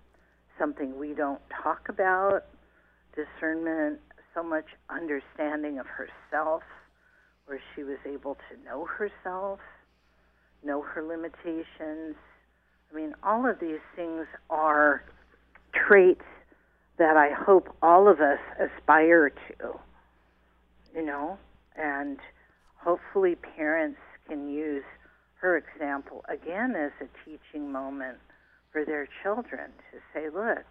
something 0.60 1.00
we 1.00 1.14
don't 1.14 1.40
talk 1.64 1.88
about 1.88 2.44
discernment, 3.16 4.00
so 4.36 4.44
much 4.44 4.66
understanding 4.90 5.80
of 5.80 5.86
herself, 5.88 6.62
where 7.46 7.62
she 7.74 7.84
was 7.84 7.98
able 8.06 8.36
to 8.36 8.64
know 8.66 8.86
herself, 8.86 9.60
know 10.66 10.82
her 10.82 11.02
limitations. 11.02 12.16
I 12.92 12.96
mean, 12.96 13.16
all 13.24 13.50
of 13.50 13.58
these 13.62 13.80
things 13.96 14.26
are 14.50 15.06
traits 15.74 16.26
that 16.98 17.18
I 17.18 17.30
hope 17.32 17.76
all 17.82 18.08
of 18.08 18.20
us 18.20 18.40
aspire 18.60 19.30
to, 19.30 19.80
you 20.94 21.06
know, 21.06 21.38
and 21.76 22.18
hopefully 22.78 23.36
parents 23.36 24.00
can 24.28 24.50
use 24.50 24.84
her 25.42 25.58
example 25.58 26.24
again 26.30 26.76
as 26.76 26.92
a 27.02 27.08
teaching 27.26 27.72
moment 27.72 28.18
for 28.72 28.86
their 28.86 29.08
children 29.24 29.72
to 29.92 30.00
say, 30.14 30.30
look, 30.30 30.66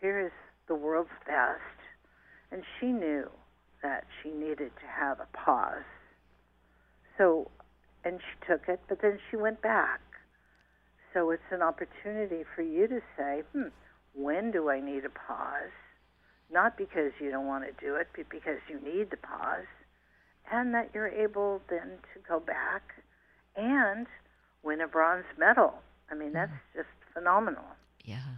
here 0.00 0.20
is 0.20 0.32
the 0.68 0.74
world's 0.74 1.10
best. 1.26 1.60
And 2.52 2.62
she 2.78 2.86
knew 2.86 3.28
that 3.82 4.04
she 4.22 4.30
needed 4.30 4.72
to 4.80 4.86
have 4.86 5.18
a 5.20 5.36
pause. 5.36 5.84
So, 7.16 7.50
and 8.04 8.20
she 8.20 8.46
took 8.46 8.68
it, 8.68 8.80
but 8.88 9.00
then 9.02 9.18
she 9.30 9.36
went 9.36 9.62
back. 9.62 10.00
So 11.12 11.30
it's 11.30 11.42
an 11.50 11.62
opportunity 11.62 12.44
for 12.54 12.62
you 12.62 12.86
to 12.88 13.00
say, 13.16 13.42
hmm, 13.52 13.68
when 14.14 14.50
do 14.50 14.70
I 14.70 14.80
need 14.80 15.04
a 15.04 15.10
pause? 15.10 15.72
Not 16.52 16.76
because 16.76 17.12
you 17.20 17.30
don't 17.30 17.46
want 17.46 17.64
to 17.64 17.84
do 17.84 17.94
it, 17.94 18.08
but 18.16 18.28
because 18.28 18.58
you 18.68 18.80
need 18.80 19.10
the 19.10 19.16
pause. 19.16 19.66
And 20.50 20.74
that 20.74 20.90
you're 20.92 21.08
able 21.08 21.62
then 21.70 21.98
to 22.12 22.20
go 22.28 22.40
back 22.40 22.82
and 23.56 24.06
win 24.62 24.80
a 24.80 24.88
bronze 24.88 25.24
medal. 25.38 25.74
I 26.10 26.14
mean, 26.14 26.32
that's 26.32 26.50
mm. 26.50 26.76
just 26.76 26.88
phenomenal. 27.14 27.64
Yeah. 28.04 28.36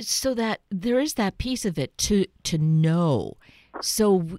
So 0.00 0.34
that 0.34 0.60
there 0.70 1.00
is 1.00 1.14
that 1.14 1.38
piece 1.38 1.64
of 1.64 1.78
it 1.78 1.96
to 1.98 2.26
to 2.44 2.58
know. 2.58 3.36
So 3.80 4.38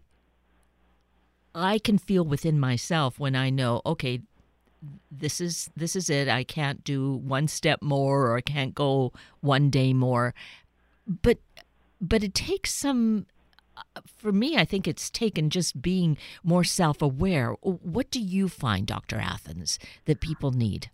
I 1.54 1.80
can 1.80 1.98
feel 1.98 2.26
within 2.26 2.60
myself 2.60 3.20
when 3.20 3.36
I 3.36 3.50
know, 3.50 3.82
okay, 3.86 4.22
this 5.12 5.40
is 5.42 5.70
this 5.76 5.96
is 5.96 6.10
it. 6.10 6.28
I 6.28 6.44
can't 6.44 6.84
do 6.84 7.14
one 7.16 7.48
step 7.48 7.82
more 7.82 8.28
or 8.28 8.38
I 8.38 8.42
can't 8.42 8.76
go 8.76 9.14
one 9.42 9.70
day 9.70 9.94
more. 9.94 10.34
But 11.08 11.40
but 12.02 12.24
it 12.24 12.34
takes 12.34 12.74
some 12.74 13.26
uh, 13.78 14.02
for 14.06 14.32
me, 14.32 14.58
I 14.58 14.66
think 14.66 14.88
it's 14.88 15.10
taken 15.10 15.50
just 15.50 15.82
being 15.82 16.18
more 16.44 16.64
self 16.64 17.02
aware. 17.02 17.52
What 17.62 18.10
do 18.12 18.22
you 18.22 18.48
find, 18.48 18.88
Dr. 18.88 19.18
Athans 19.18 19.80
that 20.06 20.22
people 20.22 20.52
need? 20.52 20.90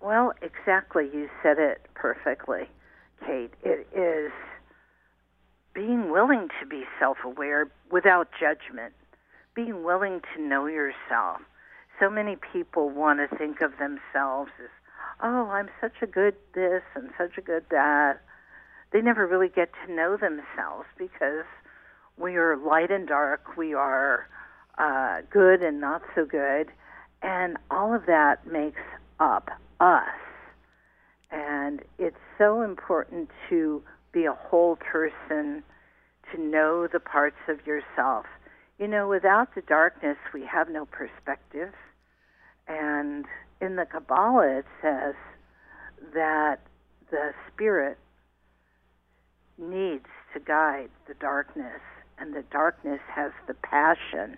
Well, 0.00 0.32
exactly. 0.42 1.08
You 1.12 1.28
said 1.42 1.58
it 1.58 1.86
perfectly, 1.94 2.68
Kate. 3.24 3.52
It 3.62 3.86
is 3.96 4.32
being 5.74 6.10
willing 6.10 6.48
to 6.60 6.66
be 6.66 6.84
self 6.98 7.18
aware 7.24 7.68
without 7.90 8.28
judgment, 8.38 8.94
being 9.54 9.82
willing 9.84 10.20
to 10.34 10.42
know 10.42 10.66
yourself. 10.66 11.40
So 12.00 12.10
many 12.10 12.36
people 12.52 12.90
want 12.90 13.18
to 13.20 13.36
think 13.36 13.60
of 13.60 13.72
themselves 13.78 14.50
as, 14.62 14.70
oh, 15.22 15.48
I'm 15.50 15.68
such 15.80 16.02
a 16.02 16.06
good 16.06 16.34
this 16.54 16.82
and 16.94 17.10
such 17.16 17.38
a 17.38 17.40
good 17.40 17.64
that. 17.70 18.20
They 18.92 19.00
never 19.00 19.26
really 19.26 19.48
get 19.48 19.70
to 19.86 19.92
know 19.92 20.16
themselves 20.16 20.86
because 20.98 21.46
we 22.16 22.36
are 22.36 22.56
light 22.56 22.90
and 22.90 23.08
dark. 23.08 23.56
We 23.56 23.74
are 23.74 24.28
uh, 24.78 25.22
good 25.30 25.62
and 25.62 25.80
not 25.80 26.02
so 26.14 26.24
good. 26.24 26.68
And 27.22 27.56
all 27.70 27.94
of 27.94 28.06
that 28.06 28.46
makes 28.46 28.82
up 29.18 29.50
us. 29.80 30.08
And 31.30 31.82
it's 31.98 32.16
so 32.38 32.62
important 32.62 33.30
to 33.48 33.82
be 34.12 34.24
a 34.24 34.32
whole 34.32 34.76
person, 34.76 35.64
to 36.32 36.40
know 36.40 36.86
the 36.86 37.00
parts 37.00 37.36
of 37.48 37.66
yourself. 37.66 38.26
You 38.78 38.88
know, 38.88 39.08
without 39.08 39.54
the 39.54 39.62
darkness, 39.62 40.16
we 40.32 40.44
have 40.46 40.68
no 40.68 40.86
perspective. 40.86 41.72
And 42.66 43.24
in 43.60 43.76
the 43.76 43.86
Kabbalah, 43.86 44.58
it 44.58 44.66
says 44.82 45.14
that 46.14 46.60
the 47.10 47.32
spirit 47.52 47.98
needs 49.58 50.06
to 50.32 50.40
guide 50.40 50.90
the 51.06 51.14
darkness 51.14 51.80
and 52.18 52.34
the 52.34 52.44
darkness 52.50 53.00
has 53.12 53.32
the 53.46 53.54
passion 53.54 54.36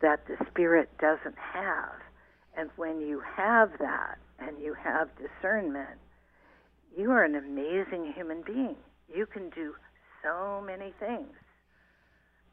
that 0.00 0.26
the 0.26 0.36
spirit 0.50 0.88
doesn't 0.98 1.36
have. 1.36 2.00
And 2.56 2.70
when 2.76 3.00
you 3.00 3.22
have 3.36 3.70
that 3.78 4.18
and 4.38 4.60
you 4.60 4.74
have 4.74 5.08
discernment, 5.16 5.98
you 6.96 7.10
are 7.10 7.24
an 7.24 7.34
amazing 7.34 8.12
human 8.14 8.42
being. 8.42 8.76
You 9.14 9.26
can 9.26 9.50
do 9.50 9.74
so 10.22 10.62
many 10.64 10.92
things. 10.98 11.34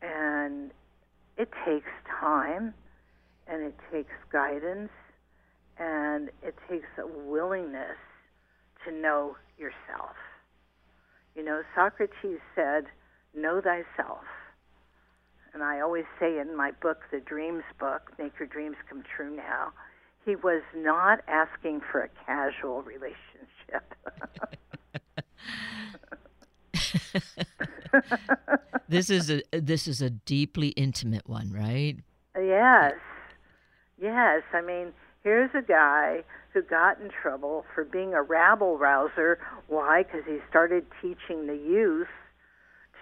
And 0.02 0.72
it 1.38 1.50
takes 1.66 1.90
time 2.20 2.74
and 3.50 3.64
it 3.64 3.76
takes 3.92 4.14
guidance 4.32 4.92
and 5.78 6.30
it 6.42 6.56
takes 6.70 6.88
a 6.98 7.08
willingness 7.08 7.98
to 8.86 8.92
know 8.92 9.36
yourself. 9.58 10.16
You 11.36 11.44
know, 11.44 11.62
Socrates 11.76 12.40
said, 12.56 12.86
Know 13.36 13.62
thyself. 13.62 14.24
And 15.54 15.64
I 15.64 15.80
always 15.80 16.06
say 16.20 16.40
in 16.40 16.56
my 16.56 16.72
book, 16.72 17.02
the 17.12 17.20
Dreams 17.20 17.64
book, 17.80 18.12
Make 18.18 18.34
Your 18.40 18.48
Dreams 18.48 18.78
Come 18.90 19.04
True 19.16 19.36
Now, 19.36 19.74
he 20.26 20.36
was 20.36 20.62
not 20.76 21.20
asking 21.28 21.82
for 21.92 22.02
a 22.02 22.10
casual 22.26 22.82
relationship. 22.82 23.94
this 28.90 29.10
is 29.10 29.30
a 29.30 29.42
this 29.52 29.88
is 29.88 30.02
a 30.02 30.10
deeply 30.10 30.70
intimate 30.70 31.28
one, 31.28 31.52
right? 31.52 31.98
Yes. 32.36 32.94
Yes, 34.00 34.44
I 34.54 34.62
mean, 34.62 34.94
here's 35.24 35.50
a 35.56 35.62
guy 35.62 36.24
who 36.54 36.62
got 36.62 37.00
in 37.00 37.10
trouble 37.10 37.66
for 37.74 37.84
being 37.84 38.14
a 38.14 38.22
rabble 38.22 38.78
rouser. 38.78 39.40
Why? 39.68 40.04
Because 40.04 40.22
he 40.28 40.38
started 40.50 40.86
teaching 41.02 41.48
the 41.48 41.56
youth 41.56 42.08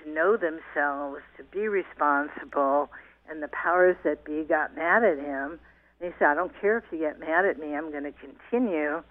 to 0.01 0.09
know 0.09 0.37
themselves, 0.37 1.21
to 1.37 1.43
be 1.51 1.67
responsible, 1.67 2.89
and 3.29 3.43
the 3.43 3.49
powers 3.49 3.97
that 4.03 4.23
be 4.23 4.43
got 4.43 4.75
mad 4.75 5.03
at 5.03 5.17
him. 5.17 5.59
And 5.99 6.11
he 6.11 6.15
said, 6.17 6.27
I 6.29 6.33
don't 6.33 6.53
care 6.61 6.77
if 6.77 6.85
you 6.91 6.99
get 6.99 7.19
mad 7.19 7.45
at 7.45 7.59
me, 7.59 7.75
I'm 7.75 7.91
going 7.91 8.03
to 8.03 8.13
continue, 8.13 9.03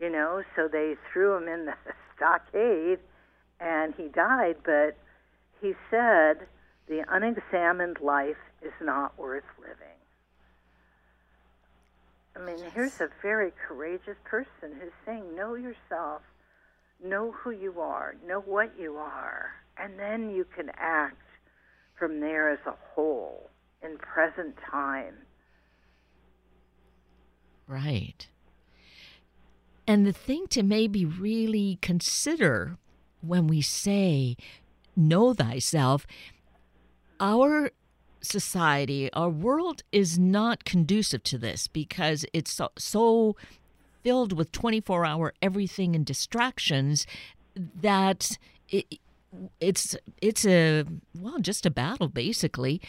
you 0.00 0.10
know. 0.10 0.42
So 0.54 0.68
they 0.68 0.94
threw 1.12 1.36
him 1.36 1.48
in 1.48 1.66
the 1.66 1.74
stockade, 2.16 3.00
and 3.58 3.94
he 3.96 4.08
died. 4.08 4.56
But 4.64 4.96
he 5.60 5.72
said, 5.90 6.46
the 6.88 7.04
unexamined 7.08 7.98
life 8.00 8.36
is 8.62 8.72
not 8.80 9.18
worth 9.18 9.44
living. 9.60 9.91
I 12.36 12.44
mean, 12.44 12.58
here's 12.74 13.00
a 13.00 13.08
very 13.20 13.52
courageous 13.68 14.16
person 14.24 14.78
who's 14.80 14.92
saying, 15.04 15.34
know 15.36 15.54
yourself, 15.54 16.22
know 17.02 17.32
who 17.32 17.50
you 17.50 17.80
are, 17.80 18.16
know 18.26 18.40
what 18.40 18.72
you 18.78 18.96
are 18.96 19.62
and 19.76 19.98
then 19.98 20.30
you 20.30 20.46
can 20.54 20.70
act 20.76 21.22
from 21.98 22.20
there 22.20 22.50
as 22.50 22.58
a 22.66 22.74
whole 22.94 23.50
in 23.82 23.96
present 23.98 24.54
time. 24.70 25.14
Right. 27.66 28.28
And 29.86 30.06
the 30.06 30.12
thing 30.12 30.46
to 30.50 30.62
maybe 30.62 31.04
really 31.04 31.78
consider 31.80 32.76
when 33.20 33.46
we 33.46 33.60
say, 33.60 34.36
know 34.96 35.32
thyself, 35.32 36.06
our 37.18 37.70
society, 38.22 39.12
our 39.12 39.28
world 39.28 39.82
is 39.92 40.18
not 40.18 40.64
conducive 40.64 41.22
to 41.24 41.38
this 41.38 41.66
because 41.66 42.24
it's 42.32 42.52
so, 42.52 42.70
so 42.78 43.36
filled 44.02 44.32
with 44.32 44.52
24 44.52 45.04
hour 45.04 45.32
everything 45.42 45.94
and 45.94 46.06
distractions 46.06 47.06
that 47.54 48.38
it, 48.68 48.98
it's 49.60 49.96
it's 50.20 50.46
a 50.46 50.84
well 51.18 51.38
just 51.38 51.64
a 51.66 51.70
battle 51.70 52.08
basically 52.08 52.80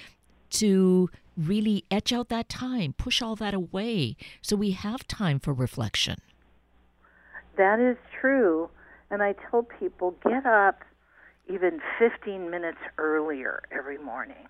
to 0.50 1.10
really 1.36 1.84
etch 1.90 2.14
out 2.14 2.30
that 2.30 2.48
time, 2.48 2.94
push 2.94 3.22
all 3.22 3.36
that 3.36 3.54
away 3.54 4.16
so 4.42 4.56
we 4.56 4.72
have 4.72 5.08
time 5.08 5.40
for 5.40 5.54
reflection. 5.54 6.18
That 7.58 7.80
is 7.80 7.98
true. 8.20 8.70
And 9.10 9.22
I 9.22 9.34
tell 9.50 9.64
people 9.64 10.16
get 10.24 10.46
up 10.46 10.82
even 11.48 11.80
15 12.00 12.50
minutes 12.50 12.78
earlier 12.98 13.64
every 13.72 13.98
morning. 13.98 14.48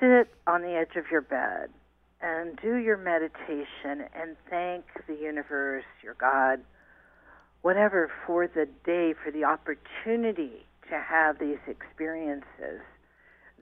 Sit 0.00 0.28
on 0.46 0.62
the 0.62 0.74
edge 0.74 0.96
of 0.96 1.10
your 1.10 1.22
bed 1.22 1.70
and 2.20 2.58
do 2.62 2.76
your 2.76 2.96
meditation 2.96 4.08
and 4.14 4.36
thank 4.50 4.84
the 5.06 5.14
universe, 5.14 5.84
your 6.02 6.14
God, 6.14 6.60
whatever 7.62 8.10
for 8.26 8.46
the 8.46 8.66
day, 8.84 9.14
for 9.24 9.30
the 9.30 9.44
opportunity 9.44 10.66
to 10.90 10.98
have 11.00 11.38
these 11.38 11.58
experiences, 11.66 12.80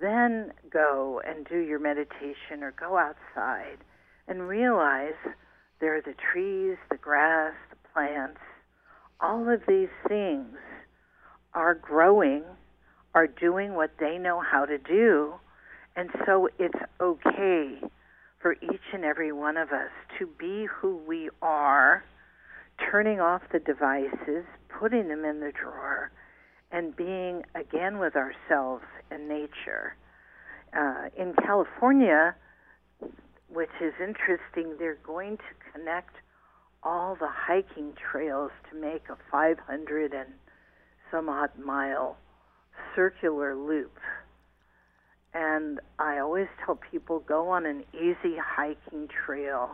then 0.01 0.53
go 0.71 1.21
and 1.27 1.47
do 1.47 1.59
your 1.59 1.79
meditation 1.79 2.63
or 2.63 2.73
go 2.73 2.99
outside 2.99 3.79
and 4.27 4.49
realize 4.49 5.15
there 5.81 5.97
are 5.97 6.03
the 6.03 6.15
trees, 6.33 6.77
the 6.91 6.97
grass, 6.97 7.55
the 7.71 7.77
plants. 7.93 8.41
All 9.21 9.49
of 9.49 9.63
these 9.69 9.89
things 10.09 10.57
are 11.55 11.75
growing 11.75 12.43
are 13.15 13.29
doing 13.29 13.75
what 13.75 13.93
they 14.01 14.19
know 14.19 14.41
how 14.41 14.65
to 14.65 14.77
do. 14.79 15.35
And 15.97 16.11
so 16.27 16.49
it's 16.59 16.79
okay 17.01 17.81
for 18.41 18.53
each 18.55 18.83
and 18.93 19.05
every 19.05 19.33
one 19.33 19.57
of 19.57 19.71
us 19.71 19.91
to 20.19 20.27
be 20.39 20.67
who 20.67 20.97
we 21.07 21.31
are, 21.41 22.05
turning 22.91 23.21
off 23.21 23.43
the 23.53 23.61
devices, 23.61 24.45
putting 24.69 25.09
them 25.09 25.25
in 25.25 25.41
the 25.41 25.53
drawer, 25.53 26.11
and 26.73 26.97
being 26.97 27.45
again 27.55 27.99
with 27.99 28.15
ourselves 28.17 28.85
and 29.11 29.29
nature. 29.29 29.95
Uh, 30.77 31.09
in 31.17 31.33
California, 31.47 32.35
which 33.49 33.71
is 33.81 33.95
interesting, 34.01 34.75
they're 34.79 34.99
going 35.07 35.37
to 35.37 35.73
connect 35.73 36.17
all 36.83 37.17
the 37.19 37.29
hiking 37.31 37.93
trails 38.11 38.51
to 38.71 38.79
make 38.79 39.05
a 39.09 39.17
500 39.31 40.13
and 40.13 40.29
some 41.11 41.29
odd 41.29 41.51
mile 41.57 42.17
circular 42.97 43.55
loop 43.55 43.97
and 45.35 45.81
I 45.99 46.19
always 46.19 46.47
tell 46.65 46.79
people 46.91 47.19
go 47.21 47.49
on 47.51 47.67
an 47.67 47.85
easy 47.93 48.37
hiking 48.39 49.09
trail, 49.09 49.71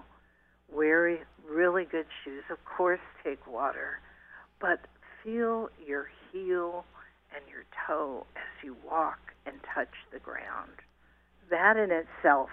wear 0.72 1.18
really 1.48 1.84
good 1.84 2.06
shoes, 2.24 2.44
of 2.50 2.64
course, 2.64 3.00
take 3.22 3.46
water, 3.46 4.00
but 4.58 4.80
feel 5.22 5.68
your 5.86 6.08
heel 6.32 6.84
and 7.34 7.44
your 7.48 7.64
toe 7.86 8.26
as 8.36 8.64
you 8.64 8.74
walk 8.88 9.18
and 9.44 9.56
touch 9.74 9.92
the 10.12 10.18
ground. 10.18 10.72
That 11.50 11.76
in 11.76 11.90
itself 11.90 12.48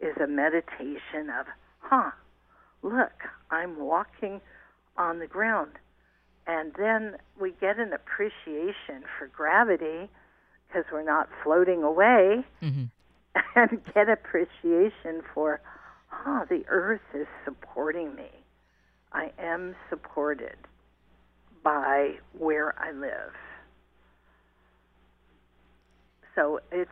is 0.00 0.16
a 0.16 0.26
meditation 0.26 1.28
of, 1.38 1.46
huh, 1.80 2.12
look, 2.82 3.24
I'm 3.50 3.78
walking 3.78 4.40
on 4.96 5.18
the 5.18 5.26
ground. 5.26 5.72
And 6.46 6.72
then 6.78 7.16
we 7.38 7.52
get 7.60 7.78
an 7.78 7.92
appreciation 7.92 9.04
for 9.18 9.26
gravity 9.26 10.08
because 10.68 10.84
we're 10.92 11.04
not 11.04 11.28
floating 11.42 11.82
away 11.82 12.44
mm-hmm. 12.62 12.84
and 13.56 13.80
get 13.94 14.08
appreciation 14.08 15.22
for, 15.34 15.60
ah, 16.12 16.42
oh, 16.42 16.44
the 16.48 16.64
earth 16.68 17.00
is 17.14 17.26
supporting 17.44 18.14
me. 18.14 18.28
I 19.12 19.30
am 19.38 19.74
supported 19.88 20.56
by 21.64 22.14
where 22.36 22.74
I 22.78 22.92
live. 22.92 23.32
So 26.34 26.60
it's 26.70 26.90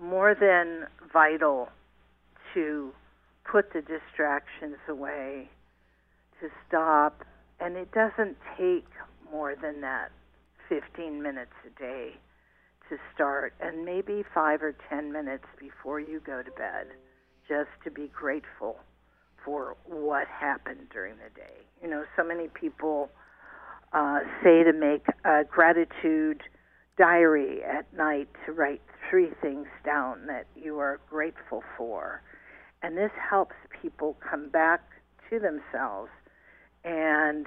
more 0.00 0.34
than 0.34 0.86
vital 1.12 1.68
to 2.54 2.92
put 3.44 3.72
the 3.72 3.82
distractions 3.82 4.76
away, 4.88 5.50
to 6.40 6.48
stop, 6.66 7.24
and 7.60 7.76
it 7.76 7.92
doesn't 7.92 8.36
take 8.56 8.86
more 9.30 9.54
than 9.60 9.80
that 9.80 10.10
15 10.68 11.22
minutes 11.22 11.52
a 11.66 11.80
day 11.80 12.14
to 12.88 12.96
start, 13.14 13.54
and 13.60 13.84
maybe 13.84 14.22
five 14.34 14.62
or 14.62 14.74
ten 14.88 15.12
minutes 15.12 15.44
before 15.58 16.00
you 16.00 16.20
go 16.20 16.42
to 16.42 16.50
bed, 16.52 16.86
just 17.48 17.70
to 17.84 17.90
be 17.90 18.08
grateful 18.08 18.76
for 19.44 19.76
what 19.84 20.26
happened 20.26 20.88
during 20.92 21.14
the 21.14 21.30
day. 21.34 21.66
You 21.82 21.88
know, 21.88 22.04
so 22.16 22.24
many 22.24 22.48
people 22.48 23.10
uh, 23.92 24.20
say 24.42 24.64
to 24.64 24.72
make 24.72 25.06
a 25.24 25.44
gratitude 25.44 26.42
diary 26.98 27.62
at 27.62 27.92
night 27.96 28.28
to 28.44 28.52
write 28.52 28.82
three 29.08 29.30
things 29.40 29.66
down 29.84 30.26
that 30.26 30.46
you 30.56 30.78
are 30.78 31.00
grateful 31.08 31.62
for. 31.76 32.22
And 32.82 32.96
this 32.96 33.10
helps 33.30 33.54
people 33.82 34.16
come 34.28 34.48
back 34.48 34.80
to 35.30 35.38
themselves 35.38 36.10
and 36.84 37.46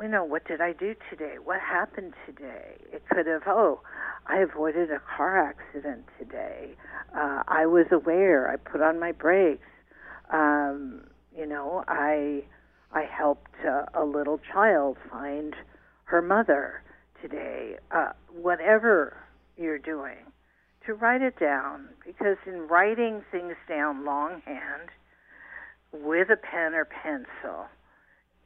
you 0.00 0.08
know, 0.08 0.24
what 0.24 0.46
did 0.46 0.60
I 0.60 0.72
do 0.72 0.94
today? 1.10 1.36
What 1.42 1.60
happened 1.60 2.14
today? 2.26 2.76
It 2.92 3.02
could 3.08 3.26
have, 3.26 3.42
oh, 3.46 3.80
I 4.26 4.38
avoided 4.38 4.90
a 4.90 5.00
car 5.16 5.38
accident 5.38 6.04
today. 6.18 6.74
Uh, 7.16 7.42
I 7.48 7.66
was 7.66 7.86
aware. 7.90 8.50
I 8.50 8.56
put 8.56 8.82
on 8.82 9.00
my 9.00 9.12
brakes. 9.12 9.66
Um, 10.32 11.04
you 11.36 11.46
know, 11.46 11.84
I 11.86 12.44
I 12.92 13.02
helped 13.02 13.54
uh, 13.66 13.84
a 13.94 14.04
little 14.04 14.40
child 14.52 14.96
find 15.10 15.54
her 16.04 16.22
mother 16.22 16.82
today. 17.20 17.76
Uh, 17.90 18.10
whatever 18.32 19.16
you're 19.56 19.78
doing, 19.78 20.32
to 20.86 20.94
write 20.94 21.22
it 21.22 21.38
down 21.38 21.88
because 22.04 22.36
in 22.46 22.68
writing 22.68 23.22
things 23.30 23.54
down 23.68 24.04
longhand 24.04 24.90
with 25.92 26.30
a 26.30 26.36
pen 26.36 26.74
or 26.74 26.84
pencil 26.84 27.66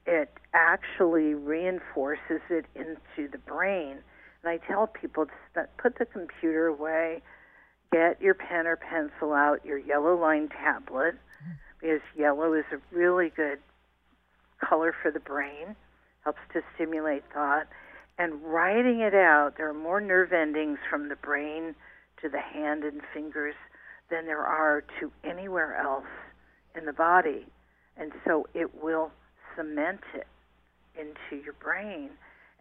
it 0.06 0.30
actually 0.54 1.34
reinforces 1.34 2.40
it 2.50 2.66
into 2.74 3.30
the 3.30 3.38
brain. 3.38 3.98
And 4.42 4.50
I 4.50 4.56
tell 4.66 4.86
people 4.86 5.26
to 5.54 5.68
put 5.78 5.98
the 5.98 6.06
computer 6.06 6.66
away, 6.66 7.22
get 7.92 8.20
your 8.20 8.34
pen 8.34 8.66
or 8.66 8.76
pencil 8.76 9.32
out, 9.32 9.64
your 9.64 9.78
yellow 9.78 10.18
line 10.18 10.48
tablet, 10.48 11.16
because 11.80 12.00
yellow 12.16 12.54
is 12.54 12.64
a 12.72 12.96
really 12.96 13.30
good 13.30 13.58
color 14.64 14.94
for 15.02 15.10
the 15.10 15.20
brain, 15.20 15.76
helps 16.24 16.40
to 16.52 16.62
stimulate 16.74 17.22
thought. 17.32 17.66
And 18.18 18.42
writing 18.42 19.00
it 19.00 19.14
out, 19.14 19.54
there 19.56 19.68
are 19.68 19.74
more 19.74 20.00
nerve 20.00 20.32
endings 20.32 20.78
from 20.90 21.08
the 21.08 21.16
brain 21.16 21.74
to 22.22 22.28
the 22.28 22.40
hand 22.40 22.84
and 22.84 23.00
fingers 23.14 23.54
than 24.10 24.26
there 24.26 24.44
are 24.44 24.84
to 25.00 25.10
anywhere 25.24 25.76
else 25.76 26.04
in 26.76 26.84
the 26.84 26.92
body. 26.92 27.46
And 27.96 28.12
so 28.26 28.46
it 28.54 28.82
will 28.82 29.10
cement 29.56 30.00
it 30.14 30.26
into 30.98 31.42
your 31.42 31.54
brain 31.54 32.10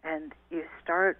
and 0.04 0.32
you 0.50 0.64
start 0.82 1.18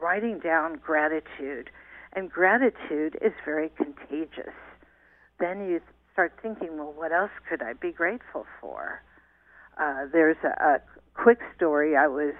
writing 0.00 0.38
down 0.38 0.76
gratitude. 0.76 1.70
And 2.14 2.30
gratitude 2.30 3.18
is 3.20 3.32
very 3.44 3.70
contagious. 3.76 4.54
Then 5.40 5.68
you 5.68 5.80
start 6.12 6.32
thinking, 6.40 6.78
well, 6.78 6.92
what 6.94 7.12
else 7.12 7.30
could 7.48 7.60
I 7.62 7.72
be 7.72 7.90
grateful 7.90 8.46
for? 8.60 9.02
Uh, 9.80 10.06
there's 10.12 10.36
a, 10.44 10.64
a 10.64 10.80
quick 11.14 11.40
story. 11.56 11.96
I 11.96 12.06
was, 12.06 12.34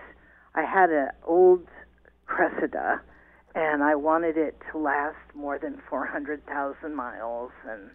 I 0.55 0.63
had 0.63 0.91
an 0.91 1.09
old 1.27 1.67
Cressida, 2.27 3.01
and 3.55 3.83
I 3.83 3.97
wanted 3.97 4.37
it 4.37 4.57
to 4.71 4.79
last 4.79 5.17
more 5.35 5.59
than 5.59 5.81
400,000 5.91 6.95
miles, 6.95 7.51
and 7.69 7.91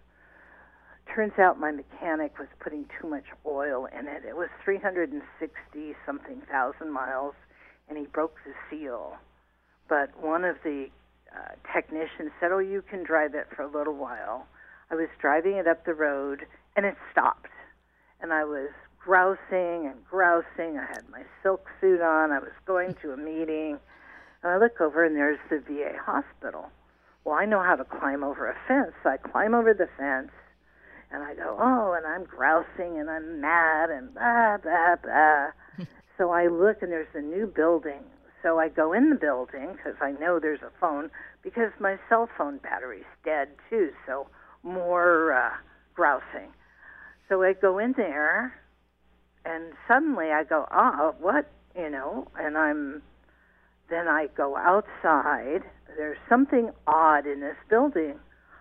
turns 1.14 1.38
out 1.38 1.58
my 1.58 1.70
mechanic 1.70 2.38
was 2.38 2.48
putting 2.60 2.86
too 3.00 3.08
much 3.08 3.24
oil 3.46 3.86
in 3.86 4.06
it. 4.06 4.24
It 4.26 4.36
was 4.36 4.48
360 4.64 5.94
something 6.06 6.42
thousand 6.50 6.92
miles, 6.92 7.34
and 7.88 7.98
he 7.98 8.06
broke 8.06 8.36
the 8.44 8.52
seal. 8.68 9.16
But 9.88 10.10
one 10.22 10.44
of 10.44 10.56
the 10.62 10.88
uh, 11.34 11.54
technicians 11.72 12.30
said, 12.38 12.52
"Oh, 12.52 12.58
you 12.58 12.82
can 12.82 13.02
drive 13.02 13.34
it 13.34 13.48
for 13.54 13.62
a 13.62 13.68
little 13.68 13.94
while." 13.94 14.46
I 14.90 14.94
was 14.94 15.08
driving 15.20 15.56
it 15.56 15.66
up 15.66 15.84
the 15.84 15.94
road, 15.94 16.46
and 16.76 16.84
it 16.84 16.96
stopped, 17.12 17.50
and 18.20 18.32
I 18.32 18.44
was 18.44 18.70
grousing 18.98 19.86
and 19.86 20.04
grousing. 20.08 20.78
I 20.78 20.86
had 20.86 21.08
my 21.10 21.22
silk 21.42 21.66
suit 21.80 22.00
on. 22.00 22.32
I 22.32 22.38
was 22.38 22.52
going 22.66 22.94
to 23.02 23.12
a 23.12 23.16
meeting, 23.16 23.78
and 24.42 24.52
I 24.52 24.58
look 24.58 24.80
over, 24.80 25.04
and 25.04 25.16
there's 25.16 25.38
the 25.48 25.60
VA 25.60 25.96
hospital. 25.98 26.70
Well, 27.24 27.34
I 27.34 27.44
know 27.44 27.62
how 27.62 27.76
to 27.76 27.84
climb 27.84 28.24
over 28.24 28.48
a 28.48 28.56
fence. 28.66 28.92
So 29.02 29.10
I 29.10 29.16
climb 29.16 29.54
over 29.54 29.74
the 29.74 29.88
fence 29.98 30.30
and 31.10 31.22
I 31.22 31.34
go, 31.34 31.56
oh, 31.60 31.94
and 31.96 32.06
I'm 32.06 32.24
grousing 32.24 32.98
and 32.98 33.10
I'm 33.10 33.40
mad 33.40 33.90
and 33.90 34.14
blah, 34.14 34.58
blah, 34.58 34.96
blah. 35.02 35.86
so 36.18 36.30
I 36.30 36.46
look 36.46 36.82
and 36.82 36.92
there's 36.92 37.14
a 37.14 37.20
new 37.20 37.46
building. 37.46 38.02
So 38.42 38.58
I 38.58 38.68
go 38.68 38.92
in 38.92 39.10
the 39.10 39.16
building 39.16 39.72
because 39.72 39.96
I 40.00 40.12
know 40.12 40.38
there's 40.38 40.62
a 40.62 40.70
phone 40.80 41.10
because 41.42 41.72
my 41.78 41.98
cell 42.08 42.28
phone 42.38 42.58
battery's 42.58 43.04
dead 43.24 43.48
too. 43.68 43.90
So 44.06 44.28
more 44.62 45.32
uh, 45.32 45.50
grousing. 45.94 46.52
So 47.28 47.42
I 47.42 47.52
go 47.52 47.78
in 47.78 47.94
there 47.96 48.54
and 49.44 49.72
suddenly 49.88 50.30
I 50.30 50.44
go, 50.44 50.66
oh, 50.72 51.14
what? 51.20 51.50
You 51.76 51.90
know, 51.90 52.28
and 52.38 52.56
I'm, 52.56 53.02
then 53.88 54.08
I 54.08 54.28
go 54.36 54.56
outside. 54.56 55.62
There's 55.96 56.18
something 56.28 56.70
odd 56.86 57.26
in 57.26 57.40
this 57.40 57.56
building. 57.68 58.14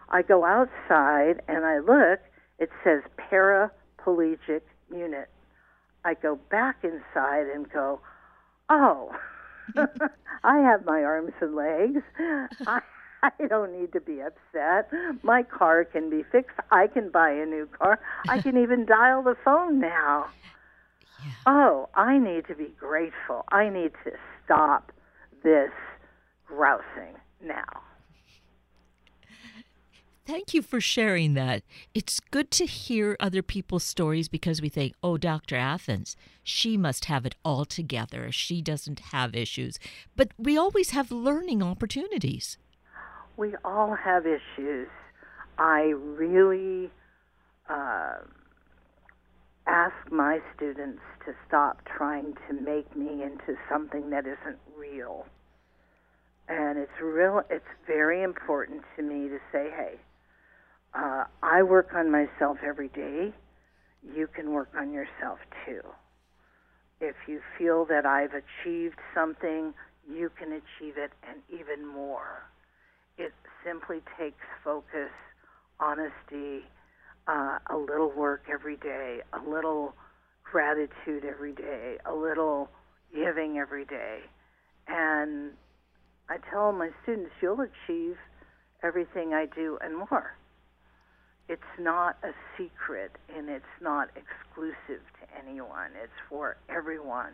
I 0.09 0.23
go 0.23 0.45
outside 0.45 1.41
and 1.47 1.65
I 1.65 1.79
look 1.79 2.19
it 2.59 2.69
says 2.83 3.01
paraplegic 3.31 4.61
unit. 4.93 5.29
I 6.05 6.13
go 6.13 6.39
back 6.49 6.83
inside 6.83 7.47
and 7.53 7.69
go, 7.71 7.99
oh, 8.69 9.11
I 10.43 10.59
have 10.59 10.85
my 10.85 11.03
arms 11.03 11.33
and 11.41 11.55
legs. 11.55 12.01
I, 12.67 12.81
I 13.21 13.31
don't 13.47 13.79
need 13.79 13.91
to 13.93 14.01
be 14.01 14.21
upset. 14.21 14.91
My 15.23 15.43
car 15.43 15.83
can 15.83 16.09
be 16.09 16.23
fixed. 16.31 16.57
I 16.71 16.87
can 16.87 17.09
buy 17.09 17.31
a 17.31 17.45
new 17.45 17.67
car. 17.77 17.99
I 18.27 18.41
can 18.41 18.57
even 18.61 18.85
dial 18.85 19.23
the 19.23 19.35
phone 19.43 19.79
now. 19.79 20.27
Yeah. 21.23 21.31
Oh, 21.45 21.89
I 21.95 22.17
need 22.17 22.47
to 22.47 22.55
be 22.55 22.73
grateful. 22.79 23.43
I 23.51 23.69
need 23.69 23.91
to 24.05 24.11
stop 24.45 24.91
this 25.43 25.71
grousing 26.45 27.15
now. 27.43 27.81
Thank 30.29 30.53
you 30.53 30.61
for 30.61 30.79
sharing 30.79 31.33
that. 31.33 31.63
It's 31.95 32.19
good 32.19 32.51
to 32.51 32.67
hear 32.67 33.17
other 33.19 33.41
people's 33.41 33.83
stories 33.83 34.27
because 34.27 34.61
we 34.61 34.69
think, 34.69 34.93
oh, 35.01 35.17
Dr. 35.17 35.55
Athans, 35.55 36.15
she 36.43 36.77
must 36.77 37.05
have 37.05 37.25
it 37.25 37.33
all 37.43 37.65
together. 37.65 38.31
She 38.31 38.61
doesn't 38.61 38.99
have 39.11 39.33
issues. 39.33 39.79
But 40.15 40.29
we 40.37 40.55
always 40.55 40.91
have 40.91 41.11
learning 41.11 41.63
opportunities. 41.63 42.59
We 43.37 43.55
all 43.65 43.95
have 43.95 44.27
issues. 44.27 44.87
I 45.57 45.93
really 45.95 46.91
uh, 47.67 48.17
ask 49.65 49.95
my 50.11 50.41
students 50.55 51.01
to 51.25 51.33
stop 51.47 51.81
trying 51.85 52.35
to 52.47 52.53
make 52.53 52.95
me 52.95 53.23
into 53.23 53.57
something 53.67 54.11
that 54.11 54.27
isn't 54.27 54.59
real. 54.77 55.25
And 56.47 56.77
it's 56.77 57.01
real. 57.01 57.41
It's 57.49 57.65
very 57.87 58.21
important 58.21 58.83
to 58.95 59.01
me 59.01 59.27
to 59.27 59.39
say, 59.51 59.71
hey, 59.75 59.95
uh, 60.93 61.25
I 61.43 61.63
work 61.63 61.89
on 61.95 62.11
myself 62.11 62.57
every 62.65 62.89
day. 62.89 63.33
You 64.03 64.27
can 64.27 64.51
work 64.51 64.69
on 64.77 64.91
yourself 64.91 65.39
too. 65.65 65.81
If 67.01 67.15
you 67.27 67.41
feel 67.57 67.85
that 67.85 68.05
I've 68.05 68.31
achieved 68.33 68.97
something, 69.13 69.73
you 70.09 70.29
can 70.37 70.51
achieve 70.51 70.97
it 70.97 71.11
and 71.27 71.41
even 71.49 71.85
more. 71.85 72.43
It 73.17 73.33
simply 73.65 74.01
takes 74.17 74.43
focus, 74.63 75.11
honesty, 75.79 76.65
uh, 77.27 77.59
a 77.69 77.77
little 77.77 78.11
work 78.11 78.43
every 78.51 78.77
day, 78.77 79.19
a 79.33 79.49
little 79.49 79.93
gratitude 80.43 81.23
every 81.25 81.53
day, 81.53 81.97
a 82.05 82.13
little 82.13 82.69
giving 83.13 83.57
every 83.57 83.85
day. 83.85 84.19
And 84.87 85.51
I 86.29 86.37
tell 86.49 86.71
my 86.71 86.89
students, 87.03 87.31
you'll 87.41 87.61
achieve 87.61 88.17
everything 88.83 89.33
I 89.33 89.45
do 89.45 89.77
and 89.81 89.95
more. 89.95 90.38
It's 91.49 91.61
not 91.79 92.17
a 92.23 92.31
secret 92.55 93.11
and 93.35 93.49
it's 93.49 93.65
not 93.81 94.09
exclusive 94.15 95.01
to 95.19 95.37
anyone. 95.43 95.89
It's 96.01 96.13
for 96.29 96.57
everyone 96.69 97.33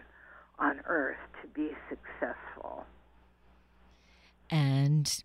on 0.58 0.80
earth 0.86 1.18
to 1.42 1.48
be 1.50 1.72
successful. 1.90 2.86
And 4.50 5.22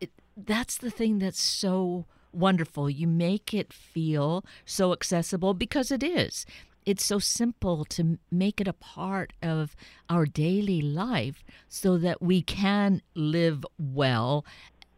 it, 0.00 0.10
that's 0.36 0.76
the 0.76 0.90
thing 0.90 1.20
that's 1.20 1.40
so 1.40 2.06
wonderful. 2.32 2.90
You 2.90 3.06
make 3.06 3.54
it 3.54 3.72
feel 3.72 4.44
so 4.64 4.92
accessible 4.92 5.54
because 5.54 5.92
it 5.92 6.02
is. 6.02 6.44
It's 6.84 7.04
so 7.04 7.20
simple 7.20 7.84
to 7.86 8.18
make 8.30 8.60
it 8.60 8.66
a 8.66 8.72
part 8.72 9.34
of 9.40 9.76
our 10.10 10.26
daily 10.26 10.82
life 10.82 11.44
so 11.68 11.96
that 11.98 12.20
we 12.20 12.42
can 12.42 13.02
live 13.14 13.64
well 13.78 14.44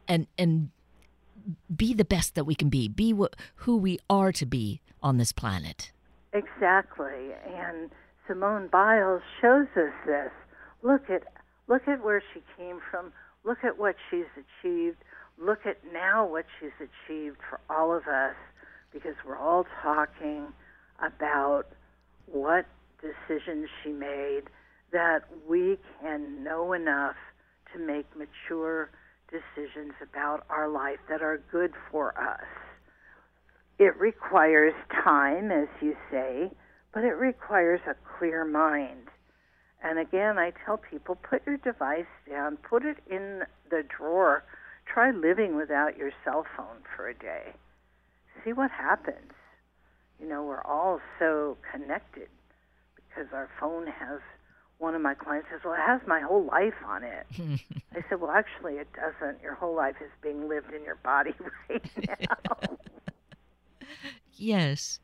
and 0.06 0.26
and 0.38 0.70
be 1.74 1.94
the 1.94 2.04
best 2.04 2.34
that 2.34 2.44
we 2.44 2.54
can 2.54 2.68
be, 2.68 2.88
be 2.88 3.12
wh- 3.12 3.34
who 3.56 3.76
we 3.76 3.98
are 4.08 4.32
to 4.32 4.46
be 4.46 4.80
on 5.02 5.16
this 5.16 5.32
planet. 5.32 5.92
Exactly. 6.32 7.32
And 7.46 7.90
Simone 8.26 8.68
Biles 8.68 9.22
shows 9.40 9.66
us 9.76 9.92
this. 10.06 10.30
Look 10.82 11.08
at 11.10 11.22
look 11.66 11.88
at 11.88 12.02
where 12.02 12.22
she 12.32 12.42
came 12.56 12.80
from. 12.90 13.12
Look 13.44 13.58
at 13.64 13.78
what 13.78 13.96
she's 14.10 14.26
achieved 14.36 14.98
look 15.40 15.60
at 15.66 15.78
now 15.92 16.26
what 16.26 16.44
she's 16.58 16.70
achieved 16.78 17.38
for 17.48 17.60
all 17.70 17.94
of 17.94 18.06
us 18.06 18.34
because 18.92 19.14
we're 19.26 19.38
all 19.38 19.66
talking 19.82 20.46
about 21.00 21.64
what 22.26 22.66
decisions 23.00 23.68
she 23.82 23.90
made 23.90 24.42
that 24.92 25.20
we 25.48 25.78
can 26.00 26.42
know 26.42 26.72
enough 26.72 27.16
to 27.72 27.78
make 27.78 28.06
mature 28.16 28.90
decisions 29.30 29.92
about 30.02 30.44
our 30.50 30.68
life 30.68 30.98
that 31.08 31.22
are 31.22 31.42
good 31.50 31.72
for 31.90 32.18
us. 32.18 32.46
It 33.78 33.96
requires 33.98 34.74
time, 35.04 35.50
as 35.50 35.68
you 35.80 35.96
say, 36.10 36.50
but 36.92 37.04
it 37.04 37.14
requires 37.14 37.80
a 37.86 37.94
clear 38.18 38.44
mind. 38.44 39.08
And 39.82 39.98
again, 39.98 40.38
I 40.38 40.52
tell 40.64 40.78
people 40.78 41.14
put 41.16 41.46
your 41.46 41.58
device 41.58 42.10
down, 42.28 42.56
put 42.56 42.84
it 42.84 42.96
in 43.08 43.42
the 43.70 43.84
drawer 43.84 44.44
try 44.92 45.10
living 45.10 45.56
without 45.56 45.96
your 45.96 46.10
cell 46.24 46.44
phone 46.56 46.82
for 46.96 47.08
a 47.08 47.14
day. 47.14 47.54
See 48.44 48.52
what 48.52 48.70
happens. 48.70 49.32
You 50.20 50.28
know, 50.28 50.42
we're 50.42 50.62
all 50.62 51.00
so 51.18 51.56
connected 51.70 52.28
because 52.96 53.32
our 53.32 53.48
phone 53.60 53.86
has. 53.86 54.20
One 54.78 54.94
of 54.94 55.02
my 55.02 55.14
clients 55.14 55.48
says, 55.50 55.60
"Well, 55.64 55.74
it 55.74 55.80
has 55.84 56.00
my 56.06 56.20
whole 56.20 56.44
life 56.44 56.74
on 56.86 57.02
it." 57.02 57.26
I 57.94 58.04
said, 58.08 58.20
"Well, 58.20 58.30
actually, 58.30 58.74
it 58.74 58.88
doesn't. 58.92 59.42
Your 59.42 59.54
whole 59.54 59.74
life 59.74 59.96
is 60.00 60.10
being 60.22 60.48
lived 60.48 60.72
in 60.72 60.84
your 60.84 60.96
body 60.96 61.34
right 61.68 61.82
now." 62.06 62.76
yes. 64.34 65.00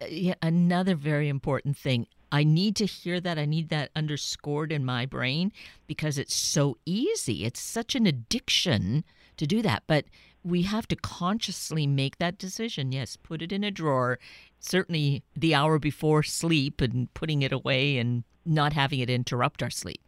Uh, 0.00 0.06
yeah, 0.06 0.34
another 0.42 0.94
very 0.94 1.28
important 1.28 1.76
thing. 1.76 2.06
I 2.30 2.44
need 2.44 2.76
to 2.76 2.86
hear 2.86 3.20
that. 3.20 3.38
I 3.38 3.44
need 3.44 3.68
that 3.68 3.90
underscored 3.94 4.72
in 4.72 4.84
my 4.84 5.04
brain 5.04 5.52
because 5.86 6.16
it's 6.16 6.34
so 6.34 6.78
easy. 6.86 7.44
It's 7.44 7.60
such 7.60 7.94
an 7.94 8.06
addiction 8.06 9.04
to 9.36 9.46
do 9.46 9.60
that. 9.60 9.82
But 9.86 10.06
we 10.42 10.62
have 10.62 10.88
to 10.88 10.96
consciously 10.96 11.86
make 11.86 12.18
that 12.18 12.38
decision. 12.38 12.90
Yes, 12.90 13.16
put 13.16 13.42
it 13.42 13.52
in 13.52 13.62
a 13.62 13.70
drawer. 13.70 14.18
Certainly 14.62 15.24
the 15.36 15.54
hour 15.56 15.78
before 15.80 16.22
sleep 16.22 16.80
and 16.80 17.12
putting 17.14 17.42
it 17.42 17.52
away 17.52 17.98
and 17.98 18.22
not 18.46 18.72
having 18.72 19.00
it 19.00 19.10
interrupt 19.10 19.62
our 19.62 19.70
sleep. 19.70 20.00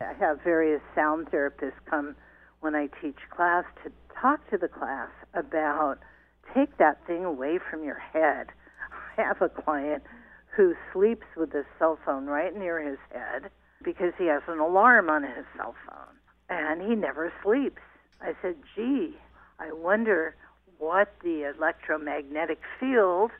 I 0.00 0.14
have 0.14 0.40
various 0.42 0.80
sound 0.94 1.26
therapists 1.26 1.72
come 1.88 2.16
when 2.60 2.74
I 2.74 2.88
teach 3.00 3.18
class 3.30 3.64
to 3.84 3.92
talk 4.18 4.48
to 4.50 4.56
the 4.56 4.66
class 4.66 5.10
about 5.34 5.98
take 6.54 6.78
that 6.78 7.06
thing 7.06 7.24
away 7.24 7.58
from 7.70 7.84
your 7.84 7.98
head. 7.98 8.48
I 9.18 9.22
have 9.22 9.42
a 9.42 9.50
client 9.50 10.02
who 10.56 10.74
sleeps 10.92 11.26
with 11.36 11.52
his 11.52 11.66
cell 11.78 11.98
phone 12.04 12.26
right 12.26 12.56
near 12.56 12.80
his 12.80 12.98
head 13.12 13.50
because 13.84 14.14
he 14.16 14.26
has 14.26 14.42
an 14.48 14.58
alarm 14.58 15.10
on 15.10 15.22
his 15.22 15.44
cell 15.56 15.74
phone 15.86 16.16
and 16.48 16.80
he 16.80 16.94
never 16.94 17.30
sleeps. 17.44 17.82
I 18.22 18.32
said, 18.40 18.56
gee, 18.74 19.18
I 19.58 19.70
wonder 19.72 20.34
what 20.78 21.14
the 21.22 21.52
electromagnetic 21.54 22.60
field 22.80 23.30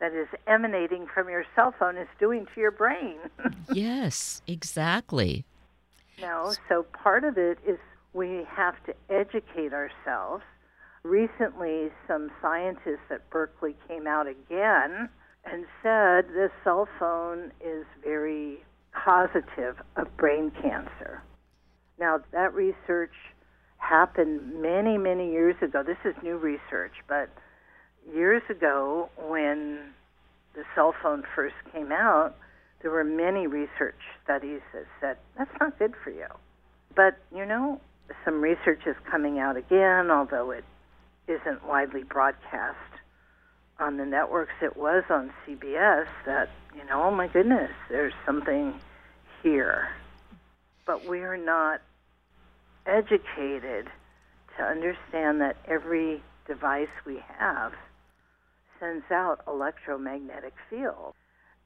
that 0.00 0.12
is 0.12 0.28
emanating 0.46 1.06
from 1.12 1.28
your 1.28 1.44
cell 1.54 1.74
phone 1.78 1.96
is 1.96 2.08
doing 2.20 2.46
to 2.54 2.60
your 2.60 2.70
brain. 2.70 3.16
yes, 3.72 4.42
exactly. 4.46 5.44
No, 6.20 6.54
so 6.68 6.84
part 6.84 7.24
of 7.24 7.38
it 7.38 7.58
is 7.66 7.78
we 8.12 8.44
have 8.48 8.74
to 8.86 8.94
educate 9.10 9.72
ourselves. 9.72 10.42
Recently, 11.04 11.90
some 12.06 12.30
scientists 12.42 13.10
at 13.10 13.28
Berkeley 13.30 13.76
came 13.86 14.06
out 14.06 14.26
again 14.26 15.08
and 15.44 15.64
said 15.82 16.26
this 16.34 16.50
cell 16.64 16.88
phone 16.98 17.52
is 17.64 17.84
very 18.02 18.58
causative 18.92 19.76
of 19.96 20.14
brain 20.16 20.50
cancer. 20.60 21.22
Now, 21.98 22.20
that 22.32 22.52
research 22.54 23.14
happened 23.78 24.60
many, 24.60 24.98
many 24.98 25.30
years 25.30 25.56
ago. 25.62 25.82
This 25.82 25.98
is 26.04 26.14
new 26.22 26.36
research, 26.36 26.92
but 27.08 27.30
years 28.14 28.42
ago 28.48 29.08
when 29.28 29.78
the 30.54 30.64
cell 30.74 30.94
phone 31.02 31.24
first 31.34 31.54
came 31.72 31.92
out, 31.92 32.36
there 32.82 32.90
were 32.90 33.04
many 33.04 33.46
research 33.46 33.98
studies 34.22 34.60
that 34.72 34.86
said 35.00 35.16
that's 35.36 35.50
not 35.60 35.78
good 35.78 35.94
for 36.02 36.10
you. 36.10 36.26
But, 36.94 37.18
you 37.34 37.44
know, 37.44 37.80
some 38.24 38.40
research 38.40 38.80
is 38.86 38.96
coming 39.10 39.38
out 39.38 39.56
again, 39.56 40.10
although 40.10 40.50
it 40.50 40.64
isn't 41.26 41.66
widely 41.66 42.02
broadcast 42.02 42.76
on 43.78 43.96
the 43.96 44.04
networks 44.04 44.54
it 44.60 44.76
was 44.76 45.04
on 45.10 45.32
CBS 45.46 46.06
that, 46.26 46.50
you 46.74 46.84
know, 46.86 47.04
oh 47.04 47.10
my 47.10 47.28
goodness, 47.28 47.70
there's 47.88 48.14
something 48.26 48.74
here. 49.42 49.88
But 50.86 51.04
we 51.06 51.20
are 51.20 51.36
not 51.36 51.80
educated 52.86 53.88
to 54.56 54.64
understand 54.64 55.40
that 55.40 55.56
every 55.66 56.22
device 56.46 56.88
we 57.06 57.22
have 57.38 57.72
sends 58.80 59.04
out 59.10 59.40
electromagnetic 59.46 60.54
field 60.70 61.14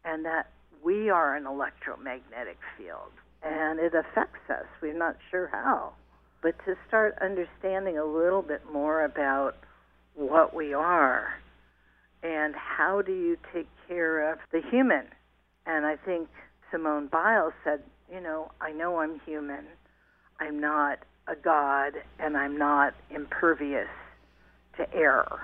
and 0.05 0.25
that 0.25 0.51
we 0.85 1.11
are 1.11 1.37
an 1.37 1.47
electromagnetic 1.47 2.59
field 2.77 3.13
and 3.43 3.79
it 3.79 3.95
affects 3.95 4.51
us. 4.51 4.67
We're 4.81 4.97
not 4.97 5.17
sure 5.31 5.49
how. 5.53 5.93
But 6.43 6.55
to 6.65 6.75
start 6.89 7.17
understanding 7.21 7.99
a 7.99 8.05
little 8.05 8.43
bit 8.43 8.63
more 8.73 9.05
about 9.05 9.57
what 10.15 10.55
we 10.55 10.75
are 10.75 11.35
and 12.23 12.55
how 12.55 13.03
do 13.03 13.13
you 13.13 13.37
take 13.53 13.69
care 13.89 14.33
of 14.33 14.39
the 14.53 14.61
human. 14.71 15.07
And 15.67 15.87
I 15.87 15.97
think 15.97 16.29
Simone 16.71 17.07
Biles 17.07 17.53
said, 17.65 17.83
you 18.13 18.21
know, 18.21 18.51
I 18.61 18.73
know 18.73 18.99
I'm 18.99 19.21
human. 19.21 19.65
I'm 20.41 20.61
not 20.61 21.01
a 21.29 21.37
god 21.37 21.95
and 22.19 22.37
I'm 22.37 22.59
not 22.59 22.95
impervious 23.11 23.89
to 24.77 24.93
error. 24.95 25.41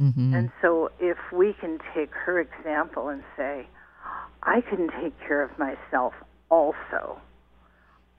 Mm-hmm. 0.00 0.34
And 0.34 0.50
so 0.62 0.90
if 0.98 1.18
we 1.32 1.52
can 1.60 1.78
take 1.94 2.10
her 2.12 2.40
example 2.40 3.08
and 3.08 3.22
say, 3.36 3.68
I 4.42 4.62
can 4.62 4.88
take 5.00 5.18
care 5.20 5.42
of 5.42 5.50
myself 5.58 6.14
also. 6.50 7.20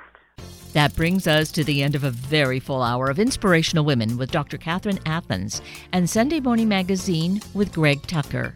That 0.74 0.96
brings 0.96 1.28
us 1.28 1.52
to 1.54 1.64
the 1.66 1.84
end 1.84 1.96
of 1.96 2.06
a 2.06 2.12
very 2.12 2.60
full 2.60 2.82
hour 2.82 3.10
of 3.10 3.20
Inspirational 3.20 3.84
Women 3.84 4.18
with 4.18 4.32
Dr. 4.32 4.58
Catherine 4.58 5.00
Athans 5.06 5.62
and 5.92 6.10
Sunday 6.10 6.40
Morning 6.40 6.70
Magazine 6.70 7.42
with 7.54 7.74
Greg 7.74 8.02
Tucker. 8.04 8.56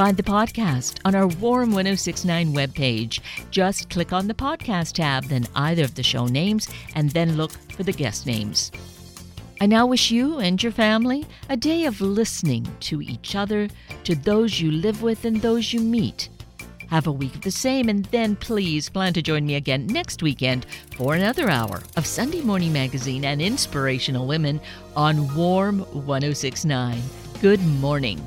Find 0.00 0.16
the 0.16 0.22
podcast 0.22 0.98
on 1.04 1.14
our 1.14 1.26
Warm 1.26 1.72
1069 1.72 2.54
webpage. 2.54 3.20
Just 3.50 3.90
click 3.90 4.14
on 4.14 4.28
the 4.28 4.32
podcast 4.32 4.94
tab, 4.94 5.24
then 5.24 5.46
either 5.54 5.84
of 5.84 5.94
the 5.94 6.02
show 6.02 6.24
names, 6.24 6.70
and 6.94 7.10
then 7.10 7.36
look 7.36 7.52
for 7.72 7.82
the 7.82 7.92
guest 7.92 8.24
names. 8.24 8.72
I 9.60 9.66
now 9.66 9.84
wish 9.84 10.10
you 10.10 10.38
and 10.38 10.62
your 10.62 10.72
family 10.72 11.26
a 11.50 11.56
day 11.58 11.84
of 11.84 12.00
listening 12.00 12.66
to 12.80 13.02
each 13.02 13.36
other, 13.36 13.68
to 14.04 14.14
those 14.14 14.58
you 14.58 14.70
live 14.70 15.02
with 15.02 15.26
and 15.26 15.42
those 15.42 15.70
you 15.70 15.80
meet. 15.80 16.30
Have 16.88 17.06
a 17.06 17.12
week 17.12 17.34
of 17.34 17.42
the 17.42 17.50
same, 17.50 17.90
and 17.90 18.06
then 18.06 18.36
please 18.36 18.88
plan 18.88 19.12
to 19.12 19.20
join 19.20 19.44
me 19.44 19.56
again 19.56 19.86
next 19.86 20.22
weekend 20.22 20.64
for 20.96 21.14
another 21.14 21.50
hour 21.50 21.82
of 21.98 22.06
Sunday 22.06 22.40
Morning 22.40 22.72
Magazine 22.72 23.26
and 23.26 23.42
Inspirational 23.42 24.26
Women 24.26 24.62
on 24.96 25.34
Warm 25.36 25.80
1069. 25.80 27.02
Good 27.42 27.60
morning. 27.60 28.26